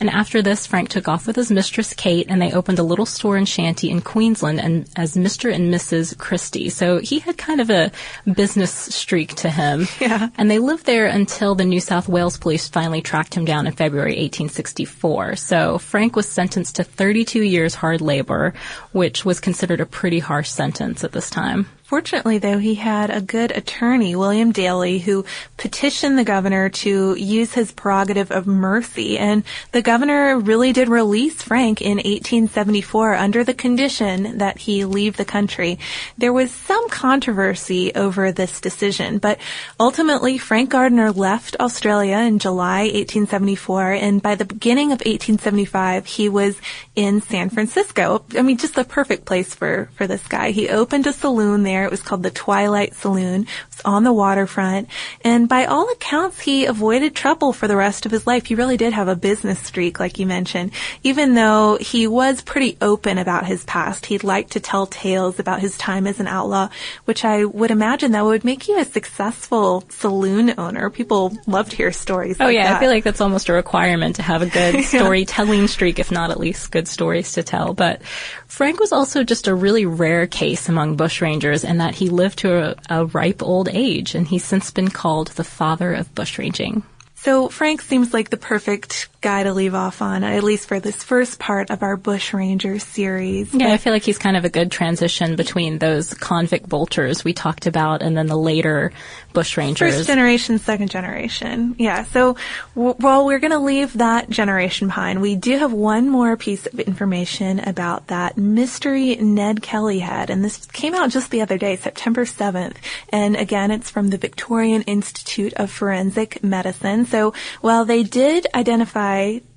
And 0.00 0.10
after 0.10 0.42
this, 0.42 0.66
Frank 0.66 0.88
took 0.88 1.08
off 1.08 1.26
with 1.26 1.36
his 1.36 1.50
mistress 1.50 1.94
Kate, 1.94 2.26
and 2.28 2.40
they 2.40 2.52
opened 2.52 2.78
a 2.78 2.82
little 2.82 3.06
store 3.06 3.36
and 3.36 3.48
shanty 3.48 3.90
in 3.90 4.00
Queensland, 4.00 4.60
and 4.60 4.88
as 4.96 5.16
Mr. 5.16 5.52
and 5.52 5.72
Mrs. 5.72 6.16
Christie. 6.18 6.68
So 6.68 6.98
he 6.98 7.20
had 7.20 7.38
kind 7.38 7.60
of 7.60 7.70
a 7.70 7.92
business 8.32 8.72
streak 8.72 9.34
to 9.36 9.50
him. 9.50 9.86
Yeah. 10.04 10.28
And 10.36 10.50
they 10.50 10.58
lived 10.58 10.84
there 10.84 11.06
until 11.06 11.54
the 11.54 11.64
New 11.64 11.80
South 11.80 12.08
Wales 12.08 12.36
police 12.36 12.68
finally 12.68 13.00
tracked 13.00 13.34
him 13.34 13.46
down 13.46 13.66
in 13.66 13.72
February 13.72 14.10
1864. 14.10 15.36
So 15.36 15.78
Frank 15.78 16.14
was 16.14 16.28
sentenced 16.28 16.76
to 16.76 16.84
32 16.84 17.40
years 17.40 17.74
hard 17.74 18.02
labor, 18.02 18.52
which 18.92 19.24
was 19.24 19.40
considered 19.40 19.80
a 19.80 19.86
pretty 19.86 20.18
harsh 20.18 20.50
sentence 20.50 21.04
at 21.04 21.12
this 21.12 21.30
time. 21.30 21.68
Fortunately, 21.94 22.38
though, 22.38 22.58
he 22.58 22.74
had 22.74 23.10
a 23.10 23.20
good 23.20 23.52
attorney, 23.52 24.16
William 24.16 24.50
Daly, 24.50 24.98
who 24.98 25.24
petitioned 25.56 26.18
the 26.18 26.24
governor 26.24 26.68
to 26.68 27.14
use 27.14 27.54
his 27.54 27.70
prerogative 27.70 28.32
of 28.32 28.48
mercy. 28.48 29.16
And 29.16 29.44
the 29.70 29.80
governor 29.80 30.36
really 30.36 30.72
did 30.72 30.88
release 30.88 31.40
Frank 31.40 31.80
in 31.80 31.98
1874 31.98 33.14
under 33.14 33.44
the 33.44 33.54
condition 33.54 34.38
that 34.38 34.58
he 34.58 34.84
leave 34.84 35.16
the 35.16 35.24
country. 35.24 35.78
There 36.18 36.32
was 36.32 36.50
some 36.50 36.88
controversy 36.88 37.94
over 37.94 38.32
this 38.32 38.60
decision, 38.60 39.18
but 39.18 39.38
ultimately 39.78 40.36
Frank 40.36 40.70
Gardiner 40.70 41.12
left 41.12 41.54
Australia 41.60 42.16
in 42.16 42.40
July 42.40 42.86
1874. 42.86 43.92
And 43.92 44.20
by 44.20 44.34
the 44.34 44.44
beginning 44.44 44.86
of 44.86 44.98
1875, 44.98 46.06
he 46.06 46.28
was 46.28 46.60
in 46.96 47.20
San 47.20 47.50
Francisco. 47.50 48.24
I 48.36 48.42
mean, 48.42 48.58
just 48.58 48.74
the 48.74 48.82
perfect 48.82 49.26
place 49.26 49.54
for, 49.54 49.88
for 49.94 50.08
this 50.08 50.26
guy. 50.26 50.50
He 50.50 50.68
opened 50.68 51.06
a 51.06 51.12
saloon 51.12 51.62
there 51.62 51.83
there. 51.84 51.88
It 51.88 51.90
was 51.90 52.02
called 52.02 52.22
the 52.22 52.30
Twilight 52.30 52.94
Saloon. 52.94 53.42
It 53.42 53.48
was 53.68 53.80
on 53.84 54.04
the 54.04 54.12
waterfront. 54.12 54.88
And 55.22 55.48
by 55.48 55.66
all 55.66 55.90
accounts, 55.90 56.40
he 56.40 56.64
avoided 56.64 57.14
trouble 57.14 57.52
for 57.52 57.68
the 57.68 57.76
rest 57.76 58.06
of 58.06 58.12
his 58.12 58.26
life. 58.26 58.46
He 58.46 58.54
really 58.54 58.78
did 58.78 58.94
have 58.94 59.08
a 59.08 59.16
business 59.16 59.58
streak, 59.60 60.00
like 60.00 60.18
you 60.18 60.26
mentioned. 60.26 60.72
Even 61.02 61.34
though 61.34 61.76
he 61.78 62.06
was 62.06 62.40
pretty 62.40 62.78
open 62.80 63.18
about 63.18 63.46
his 63.46 63.64
past, 63.64 64.06
he'd 64.06 64.24
like 64.24 64.50
to 64.50 64.60
tell 64.60 64.86
tales 64.86 65.38
about 65.38 65.60
his 65.60 65.76
time 65.76 66.06
as 66.06 66.20
an 66.20 66.26
outlaw, 66.26 66.70
which 67.04 67.24
I 67.24 67.44
would 67.44 67.70
imagine 67.70 68.12
that 68.12 68.24
would 68.24 68.44
make 68.44 68.66
you 68.66 68.78
a 68.78 68.84
successful 68.84 69.84
saloon 69.90 70.54
owner. 70.56 70.88
People 70.88 71.36
love 71.46 71.68
to 71.68 71.76
hear 71.76 71.92
stories. 71.92 72.40
Oh 72.40 72.46
like 72.46 72.54
yeah, 72.54 72.68
that. 72.68 72.76
I 72.76 72.80
feel 72.80 72.90
like 72.90 73.04
that's 73.04 73.20
almost 73.20 73.50
a 73.50 73.52
requirement 73.52 74.16
to 74.16 74.22
have 74.22 74.40
a 74.40 74.46
good 74.46 74.84
storytelling 74.94 75.68
streak, 75.68 75.98
if 75.98 76.10
not 76.10 76.30
at 76.30 76.40
least 76.40 76.70
good 76.70 76.88
stories 76.88 77.32
to 77.32 77.42
tell. 77.42 77.74
But 77.74 78.02
Frank 78.46 78.80
was 78.80 78.92
also 78.92 79.22
just 79.22 79.48
a 79.48 79.54
really 79.54 79.84
rare 79.84 80.26
case 80.26 80.68
among 80.68 80.96
bushrangers 80.96 81.68
in 81.74 81.78
that 81.78 81.96
he 81.96 82.08
lived 82.08 82.38
to 82.38 82.54
a, 82.54 82.76
a 82.88 83.06
ripe 83.06 83.42
old 83.42 83.68
age, 83.68 84.14
and 84.14 84.28
he's 84.28 84.44
since 84.44 84.70
been 84.70 84.90
called 84.90 85.28
the 85.28 85.42
father 85.42 85.92
of 85.92 86.14
bushranging. 86.14 86.84
So 87.16 87.48
Frank 87.48 87.82
seems 87.82 88.14
like 88.14 88.30
the 88.30 88.36
perfect 88.36 89.08
guy 89.24 89.42
to 89.42 89.54
leave 89.54 89.74
off 89.74 90.02
on, 90.02 90.22
at 90.22 90.44
least 90.44 90.68
for 90.68 90.78
this 90.78 91.02
first 91.02 91.38
part 91.38 91.70
of 91.70 91.82
our 91.82 91.96
Bushranger 91.96 92.78
series. 92.78 93.54
Yeah, 93.54 93.72
I 93.72 93.78
feel 93.78 93.94
like 93.94 94.02
he's 94.02 94.18
kind 94.18 94.36
of 94.36 94.44
a 94.44 94.50
good 94.50 94.70
transition 94.70 95.34
between 95.34 95.78
those 95.78 96.12
convict 96.12 96.68
bolters 96.68 97.24
we 97.24 97.32
talked 97.32 97.66
about 97.66 98.02
and 98.02 98.14
then 98.14 98.26
the 98.26 98.36
later 98.36 98.92
Bushrangers. 99.32 99.78
First 99.78 100.06
generation, 100.06 100.58
second 100.58 100.90
generation. 100.90 101.74
Yeah. 101.78 102.04
So, 102.04 102.36
w- 102.74 102.94
well, 102.98 103.24
we're 103.24 103.38
going 103.38 103.52
to 103.52 103.58
leave 103.58 103.94
that 103.94 104.28
generation 104.28 104.88
behind. 104.88 105.22
We 105.22 105.36
do 105.36 105.56
have 105.56 105.72
one 105.72 106.08
more 106.08 106.36
piece 106.36 106.66
of 106.66 106.78
information 106.78 107.60
about 107.60 108.08
that 108.08 108.36
mystery 108.36 109.16
Ned 109.16 109.62
Kelly 109.62 110.00
had, 110.00 110.28
and 110.28 110.44
this 110.44 110.66
came 110.66 110.94
out 110.94 111.10
just 111.10 111.30
the 111.30 111.40
other 111.40 111.56
day, 111.56 111.76
September 111.76 112.26
7th. 112.26 112.76
And 113.08 113.36
again, 113.36 113.70
it's 113.70 113.90
from 113.90 114.10
the 114.10 114.18
Victorian 114.18 114.82
Institute 114.82 115.54
of 115.54 115.70
Forensic 115.70 116.44
Medicine. 116.44 117.06
So, 117.06 117.32
while 117.62 117.86
they 117.86 118.02
did 118.02 118.46
identify 118.54 119.13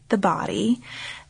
the 0.10 0.18
body, 0.18 0.82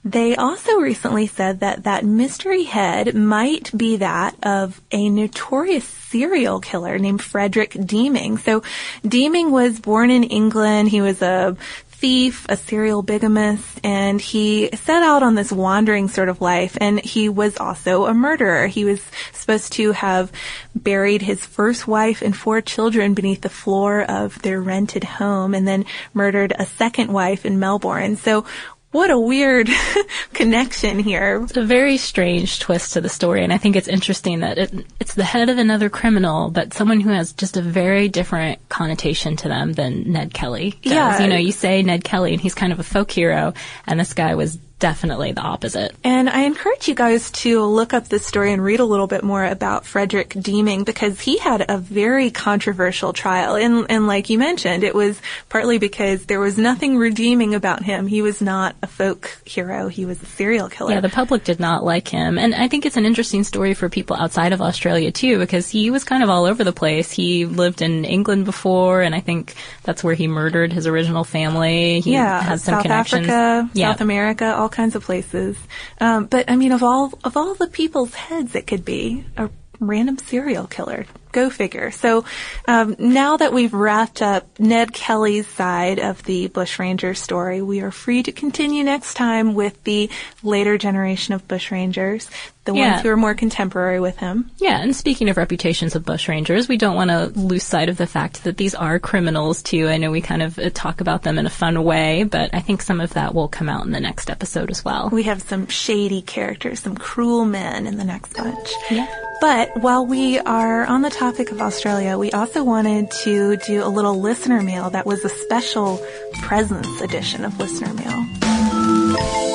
they 0.03 0.35
also 0.37 0.79
recently 0.79 1.27
said 1.27 1.59
that 1.59 1.83
that 1.83 2.05
mystery 2.05 2.63
head 2.63 3.13
might 3.13 3.75
be 3.77 3.97
that 3.97 4.35
of 4.41 4.79
a 4.91 5.09
notorious 5.09 5.83
serial 5.83 6.61
killer 6.61 6.97
named 6.97 7.21
Frederick 7.21 7.75
Deeming. 7.85 8.37
So 8.37 8.63
Deeming 9.05 9.51
was 9.51 9.79
born 9.79 10.09
in 10.09 10.23
England. 10.23 10.89
He 10.89 11.01
was 11.01 11.21
a 11.21 11.57
thief, 11.99 12.45
a 12.47 12.55
serial 12.55 13.01
bigamist, 13.01 13.79
and 13.83 14.21
he 14.21 14.69
set 14.75 15.01
out 15.01 15.23
on 15.23 15.33
this 15.33 15.51
wandering 15.51 16.07
sort 16.07 16.29
of 16.29 16.41
life. 16.41 16.77
And 16.79 16.99
he 16.99 17.27
was 17.27 17.57
also 17.57 18.05
a 18.05 18.13
murderer. 18.13 18.67
He 18.67 18.85
was 18.85 19.01
supposed 19.33 19.73
to 19.73 19.93
have 19.93 20.31
buried 20.75 21.23
his 21.23 21.43
first 21.43 21.87
wife 21.87 22.21
and 22.21 22.37
four 22.37 22.61
children 22.61 23.15
beneath 23.15 23.41
the 23.41 23.49
floor 23.49 24.03
of 24.03 24.39
their 24.43 24.61
rented 24.61 25.03
home 25.03 25.55
and 25.55 25.67
then 25.67 25.85
murdered 26.13 26.53
a 26.57 26.67
second 26.67 27.11
wife 27.11 27.45
in 27.45 27.59
Melbourne. 27.59 28.15
So 28.15 28.45
what 28.91 29.11
a 29.11 29.19
weird 29.19 29.69
connection 30.33 30.99
here. 30.99 31.41
It's 31.43 31.57
a 31.57 31.63
very 31.63 31.97
strange 31.97 32.59
twist 32.59 32.93
to 32.93 33.01
the 33.01 33.09
story, 33.09 33.43
and 33.43 33.51
I 33.51 33.57
think 33.57 33.75
it's 33.75 33.87
interesting 33.87 34.39
that 34.39 34.57
it, 34.57 34.85
it's 34.99 35.13
the 35.13 35.23
head 35.23 35.49
of 35.49 35.57
another 35.57 35.89
criminal, 35.89 36.49
but 36.49 36.73
someone 36.73 37.01
who 37.01 37.09
has 37.09 37.33
just 37.33 37.57
a 37.57 37.61
very 37.61 38.07
different 38.07 38.59
connotation 38.69 39.35
to 39.37 39.49
them 39.49 39.73
than 39.73 40.11
Ned 40.11 40.33
Kelly 40.33 40.71
does. 40.81 40.91
Yeah. 40.91 41.21
You 41.21 41.27
know, 41.27 41.37
you 41.37 41.51
say 41.51 41.81
Ned 41.83 42.03
Kelly, 42.03 42.33
and 42.33 42.41
he's 42.41 42.55
kind 42.55 42.71
of 42.71 42.79
a 42.79 42.83
folk 42.83 43.11
hero, 43.11 43.53
and 43.85 43.99
this 43.99 44.13
guy 44.13 44.35
was 44.35 44.57
definitely 44.79 45.31
the 45.31 45.41
opposite. 45.41 45.95
And 46.03 46.29
I 46.29 46.41
encourage 46.41 46.87
you 46.87 46.95
guys 46.95 47.31
to 47.31 47.63
look 47.63 47.93
up 47.93 48.07
this 48.07 48.25
story 48.25 48.53
and 48.53 48.63
read 48.63 48.79
a 48.79 48.85
little 48.85 49.07
bit 49.07 49.23
more 49.23 49.43
about 49.43 49.85
Frederick 49.85 50.35
Deeming 50.39 50.83
because 50.83 51.19
he 51.19 51.37
had 51.37 51.65
a 51.67 51.77
very 51.77 52.29
controversial 52.29 53.13
trial. 53.13 53.55
And, 53.55 53.87
and 53.89 54.07
like 54.07 54.29
you 54.29 54.37
mentioned, 54.37 54.83
it 54.83 54.93
was 54.93 55.19
partly 55.49 55.79
because 55.79 56.25
there 56.25 56.39
was 56.39 56.57
nothing 56.57 56.97
redeeming 56.97 57.55
about 57.55 57.83
him. 57.83 58.07
He 58.07 58.21
was 58.21 58.41
not 58.41 58.75
a 58.83 58.87
folk 58.87 59.41
hero. 59.45 59.87
He 59.87 60.05
was 60.05 60.21
a 60.21 60.25
serial 60.25 60.69
killer. 60.69 60.93
Yeah, 60.93 61.01
the 61.01 61.09
public 61.09 61.43
did 61.43 61.59
not 61.59 61.83
like 61.83 62.07
him. 62.07 62.37
And 62.37 62.53
I 62.53 62.67
think 62.67 62.85
it's 62.85 62.97
an 62.97 63.05
interesting 63.05 63.43
story 63.43 63.73
for 63.73 63.89
people 63.89 64.15
outside 64.15 64.53
of 64.53 64.61
Australia 64.61 65.11
too, 65.11 65.39
because 65.39 65.69
he 65.69 65.89
was 65.89 66.03
kind 66.03 66.23
of 66.23 66.29
all 66.29 66.45
over 66.45 66.63
the 66.63 66.71
place. 66.71 67.11
He 67.11 67.45
lived 67.45 67.81
in 67.81 68.05
England 68.05 68.45
before, 68.45 69.01
and 69.01 69.15
I 69.15 69.21
think 69.21 69.55
that's 69.83 70.03
where 70.03 70.13
he 70.13 70.27
murdered 70.27 70.71
his 70.71 70.85
original 70.85 71.23
family. 71.23 71.99
He 72.01 72.13
yeah, 72.13 72.41
has 72.41 72.63
some 72.63 72.75
South 72.75 72.83
connections. 72.83 73.27
Africa, 73.27 73.69
yeah. 73.73 73.91
South 73.91 74.01
America, 74.01 74.55
all 74.55 74.66
kinds 74.69 74.95
of 74.95 75.03
places. 75.03 75.57
Um, 75.99 76.25
but 76.25 76.49
I 76.49 76.55
mean, 76.55 76.71
of 76.71 76.83
all 76.83 77.13
of 77.23 77.37
all 77.37 77.53
the 77.55 77.67
people's 77.67 78.13
heads, 78.13 78.55
it 78.55 78.67
could 78.67 78.85
be 78.85 79.25
a 79.35 79.49
random 79.79 80.17
serial 80.17 80.67
killer. 80.67 81.05
Go 81.31 81.49
figure. 81.49 81.91
So 81.91 82.25
um, 82.67 82.95
now 82.97 83.37
that 83.37 83.53
we've 83.53 83.73
wrapped 83.73 84.21
up 84.21 84.59
Ned 84.59 84.91
Kelly's 84.91 85.45
side 85.45 85.99
of 85.99 86.23
the 86.23 86.47
Bushranger 86.47 87.13
story, 87.13 87.61
we 87.61 87.81
are 87.81 87.91
free 87.91 88.23
to 88.23 88.31
continue 88.31 88.83
next 88.83 89.13
time 89.13 89.53
with 89.53 89.83
the 89.83 90.09
later 90.41 90.77
generation 90.77 91.35
of 91.35 91.47
Bushrangers, 91.47 92.29
the 92.67 92.75
Yeah. 92.75 92.91
ones 92.91 93.01
who 93.01 93.09
are 93.09 93.17
more 93.17 93.33
contemporary 93.33 93.99
with 93.99 94.17
him. 94.17 94.51
Yeah, 94.59 94.79
and 94.79 94.95
speaking 94.95 95.29
of 95.29 95.37
reputations 95.37 95.95
of 95.95 96.03
bushrangers, 96.03 96.67
we 96.67 96.77
don't 96.77 96.95
want 96.95 97.09
to 97.09 97.31
lose 97.39 97.63
sight 97.63 97.89
of 97.89 97.97
the 97.97 98.05
fact 98.05 98.43
that 98.43 98.57
these 98.57 98.75
are 98.75 98.99
criminals 98.99 99.63
too. 99.63 99.87
I 99.87 99.97
know 99.97 100.11
we 100.11 100.21
kind 100.21 100.43
of 100.43 100.59
uh, 100.59 100.69
talk 100.73 101.01
about 101.01 101.23
them 101.23 101.39
in 101.39 101.47
a 101.47 101.49
fun 101.49 101.83
way, 101.83 102.23
but 102.23 102.51
I 102.53 102.59
think 102.59 102.83
some 102.83 103.01
of 103.01 103.13
that 103.15 103.33
will 103.33 103.47
come 103.47 103.67
out 103.69 103.85
in 103.85 103.91
the 103.91 103.99
next 103.99 104.29
episode 104.29 104.69
as 104.69 104.85
well. 104.85 105.09
We 105.11 105.23
have 105.23 105.41
some 105.41 105.65
shady 105.67 106.21
characters, 106.21 106.81
some 106.81 106.95
cruel 106.95 107.45
men 107.45 107.87
in 107.87 107.97
the 107.97 108.03
next 108.05 108.35
bunch. 108.37 108.69
Yeah. 108.91 109.07
But 109.39 109.77
while 109.81 110.05
we 110.05 110.39
are 110.39 110.83
on 110.85 111.03
the 111.03 111.09
topic 111.11 111.51
of 111.51 111.61
Australia, 111.61 112.17
we 112.17 112.31
also 112.31 112.63
wanted 112.63 113.11
to 113.23 113.57
do 113.57 113.83
a 113.83 113.87
little 113.89 114.19
listener 114.19 114.61
mail 114.61 114.89
that 114.89 115.05
was 115.05 115.23
a 115.23 115.29
special 115.29 115.99
presents 116.41 117.01
edition 117.01 117.45
of 117.45 117.57
listener 117.59 117.93
mail. 117.93 119.46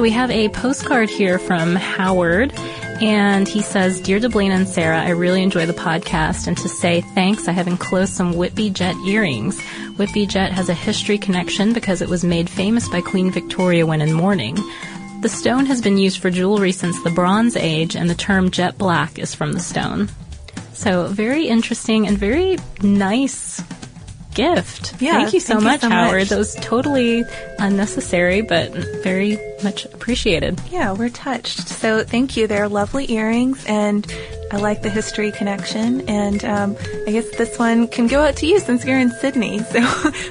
So 0.00 0.02
we 0.02 0.12
have 0.12 0.30
a 0.30 0.48
postcard 0.48 1.10
here 1.10 1.38
from 1.38 1.76
Howard, 1.76 2.54
and 3.02 3.46
he 3.46 3.60
says, 3.60 4.00
Dear 4.00 4.18
Deblina 4.18 4.52
and 4.52 4.66
Sarah, 4.66 5.02
I 5.02 5.10
really 5.10 5.42
enjoy 5.42 5.66
the 5.66 5.74
podcast, 5.74 6.46
and 6.46 6.56
to 6.56 6.70
say 6.70 7.02
thanks, 7.02 7.48
I 7.48 7.52
have 7.52 7.68
enclosed 7.68 8.14
some 8.14 8.32
Whitby 8.32 8.70
Jet 8.70 8.96
earrings. 9.06 9.60
Whitby 9.98 10.24
Jet 10.24 10.52
has 10.52 10.70
a 10.70 10.74
history 10.74 11.18
connection 11.18 11.74
because 11.74 12.00
it 12.00 12.08
was 12.08 12.24
made 12.24 12.48
famous 12.48 12.88
by 12.88 13.02
Queen 13.02 13.30
Victoria 13.30 13.84
when 13.84 14.00
in 14.00 14.14
mourning. 14.14 14.56
The 15.20 15.28
stone 15.28 15.66
has 15.66 15.82
been 15.82 15.98
used 15.98 16.18
for 16.22 16.30
jewelry 16.30 16.72
since 16.72 16.98
the 17.02 17.10
Bronze 17.10 17.54
Age, 17.54 17.94
and 17.94 18.08
the 18.08 18.14
term 18.14 18.50
jet 18.50 18.78
black 18.78 19.18
is 19.18 19.34
from 19.34 19.52
the 19.52 19.60
stone. 19.60 20.08
So 20.72 21.08
very 21.08 21.46
interesting 21.46 22.06
and 22.06 22.16
very 22.16 22.56
nice 22.80 23.62
gift. 24.34 25.00
Yeah, 25.00 25.12
thank 25.12 25.32
you 25.32 25.40
so 25.40 25.54
thank 25.54 25.62
you 25.62 25.68
much, 25.68 25.80
so 25.80 25.88
Howard. 25.88 26.18
much. 26.20 26.28
That 26.28 26.38
was 26.38 26.54
totally 26.56 27.24
unnecessary, 27.58 28.42
but 28.42 28.70
very 29.02 29.38
much 29.62 29.84
appreciated. 29.86 30.60
Yeah, 30.70 30.92
we're 30.92 31.08
touched. 31.10 31.68
So 31.68 32.04
thank 32.04 32.36
you. 32.36 32.46
They're 32.46 32.68
lovely 32.68 33.10
earrings, 33.12 33.64
and 33.66 34.06
I 34.52 34.56
like 34.56 34.82
the 34.82 34.90
history 34.90 35.30
connection. 35.32 36.08
And 36.08 36.44
um, 36.44 36.76
I 37.06 37.12
guess 37.12 37.28
this 37.36 37.58
one 37.58 37.86
can 37.88 38.06
go 38.06 38.20
out 38.22 38.36
to 38.36 38.46
you 38.46 38.58
since 38.58 38.84
you're 38.84 38.98
in 38.98 39.10
Sydney. 39.10 39.60
So 39.70 39.80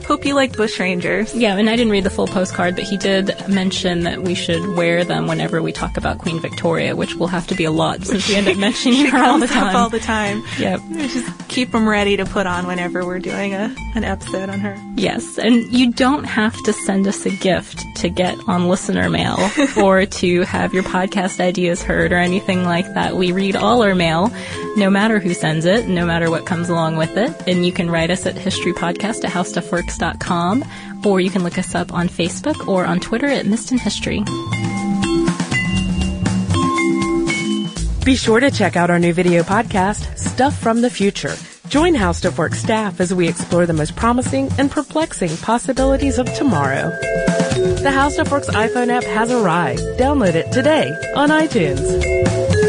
hope 0.06 0.26
you 0.26 0.34
like 0.36 0.52
bushrangers. 0.54 1.32
Yeah, 1.40 1.56
and 1.56 1.70
I 1.70 1.76
didn't 1.78 1.92
read 1.92 2.04
the 2.04 2.10
full 2.10 2.28
postcard, 2.28 2.76
but 2.76 2.84
he 2.84 2.98
did 2.98 3.34
mention 3.48 4.02
that 4.04 4.22
we 4.24 4.34
should 4.36 4.76
wear 4.76 5.04
them 5.06 5.28
whenever 5.28 5.62
we 5.62 5.72
talk 5.72 5.96
about 5.96 6.18
Queen 6.18 6.40
Victoria, 6.42 6.96
which 6.96 7.16
will 7.16 7.28
have 7.28 7.48
to 7.48 7.56
be 7.56 7.64
a 7.64 7.72
lot 7.72 8.04
since 8.04 8.28
we 8.28 8.36
end 8.36 8.48
up 8.50 8.58
mentioning 8.68 9.06
her 9.06 9.24
all 9.24 9.40
the 9.40 9.48
time. 9.48 9.76
all 9.76 9.90
the 9.90 10.00
time. 10.00 10.44
Yep. 10.58 10.82
Just 10.92 11.48
keep 11.48 11.72
them 11.72 11.88
ready 11.88 12.18
to 12.18 12.26
put 12.26 12.48
on 12.48 12.68
whenever 12.68 13.06
we're 13.06 13.20
doing 13.20 13.54
a 13.54 13.74
an 13.96 14.04
episode 14.04 14.50
on 14.50 14.60
her. 14.60 14.76
Yes, 14.96 15.38
and 15.38 15.64
you 15.74 15.92
don't 15.94 16.26
have 16.26 16.62
to 16.64 16.74
send 16.74 17.08
us 17.08 17.26
a 17.26 17.30
gift 17.32 17.86
to 17.98 18.10
get 18.10 18.36
on 18.48 18.68
listener 18.68 19.10
mail 19.10 19.38
or 19.78 20.06
to 20.06 20.42
have 20.42 20.74
your 20.74 20.84
podcast 20.84 21.40
ideas 21.40 21.82
heard 21.82 22.12
or 22.12 22.18
anything 22.18 22.66
like 22.66 22.86
that. 22.94 23.16
We 23.16 23.32
read 23.32 23.56
all 23.56 23.82
our 23.84 23.96
mail, 23.96 24.09
no 24.76 24.90
matter 24.90 25.20
who 25.20 25.34
sends 25.34 25.66
it, 25.66 25.88
no 25.88 26.06
matter 26.06 26.30
what 26.30 26.46
comes 26.46 26.70
along 26.70 26.98
with 26.98 27.18
it. 27.18 27.48
And 27.48 27.66
you 27.66 27.72
can 27.72 27.90
write 27.90 28.12
us 28.12 28.26
at 28.26 28.36
historypodcast 28.36 29.24
at 29.24 29.32
howstuffworks.com 29.32 30.66
or 31.06 31.20
you 31.20 31.30
can 31.30 31.44
look 31.44 31.58
us 31.58 31.76
up 31.76 31.94
on 31.94 32.10
Facebook 32.10 32.68
or 32.68 32.86
on 32.86 33.00
Twitter 33.00 33.28
at 33.28 33.46
Missed 33.46 33.72
in 33.72 33.78
History. 33.78 34.24
Be 38.04 38.16
sure 38.16 38.40
to 38.40 38.50
check 38.50 38.76
out 38.76 38.90
our 38.90 38.98
new 38.98 39.14
video 39.14 39.44
podcast, 39.44 40.18
Stuff 40.18 40.58
from 40.58 40.82
the 40.82 40.90
Future. 40.90 41.36
Join 41.68 41.94
How 41.94 42.12
Stuff 42.12 42.40
Works 42.40 42.60
staff 42.60 43.00
as 43.00 43.14
we 43.14 43.28
explore 43.28 43.68
the 43.68 43.74
most 43.74 43.96
promising 43.96 44.50
and 44.58 44.72
perplexing 44.72 45.38
possibilities 45.38 46.18
of 46.18 46.34
tomorrow. 46.34 46.90
The 46.90 47.92
How 47.94 48.10
Stuff 48.10 48.32
Works 48.32 48.50
iPhone 48.50 48.90
app 48.90 49.04
has 49.04 49.32
arrived. 49.32 49.82
Download 50.00 50.34
it 50.34 50.52
today 50.52 50.90
on 51.16 51.30
iTunes. 51.30 52.69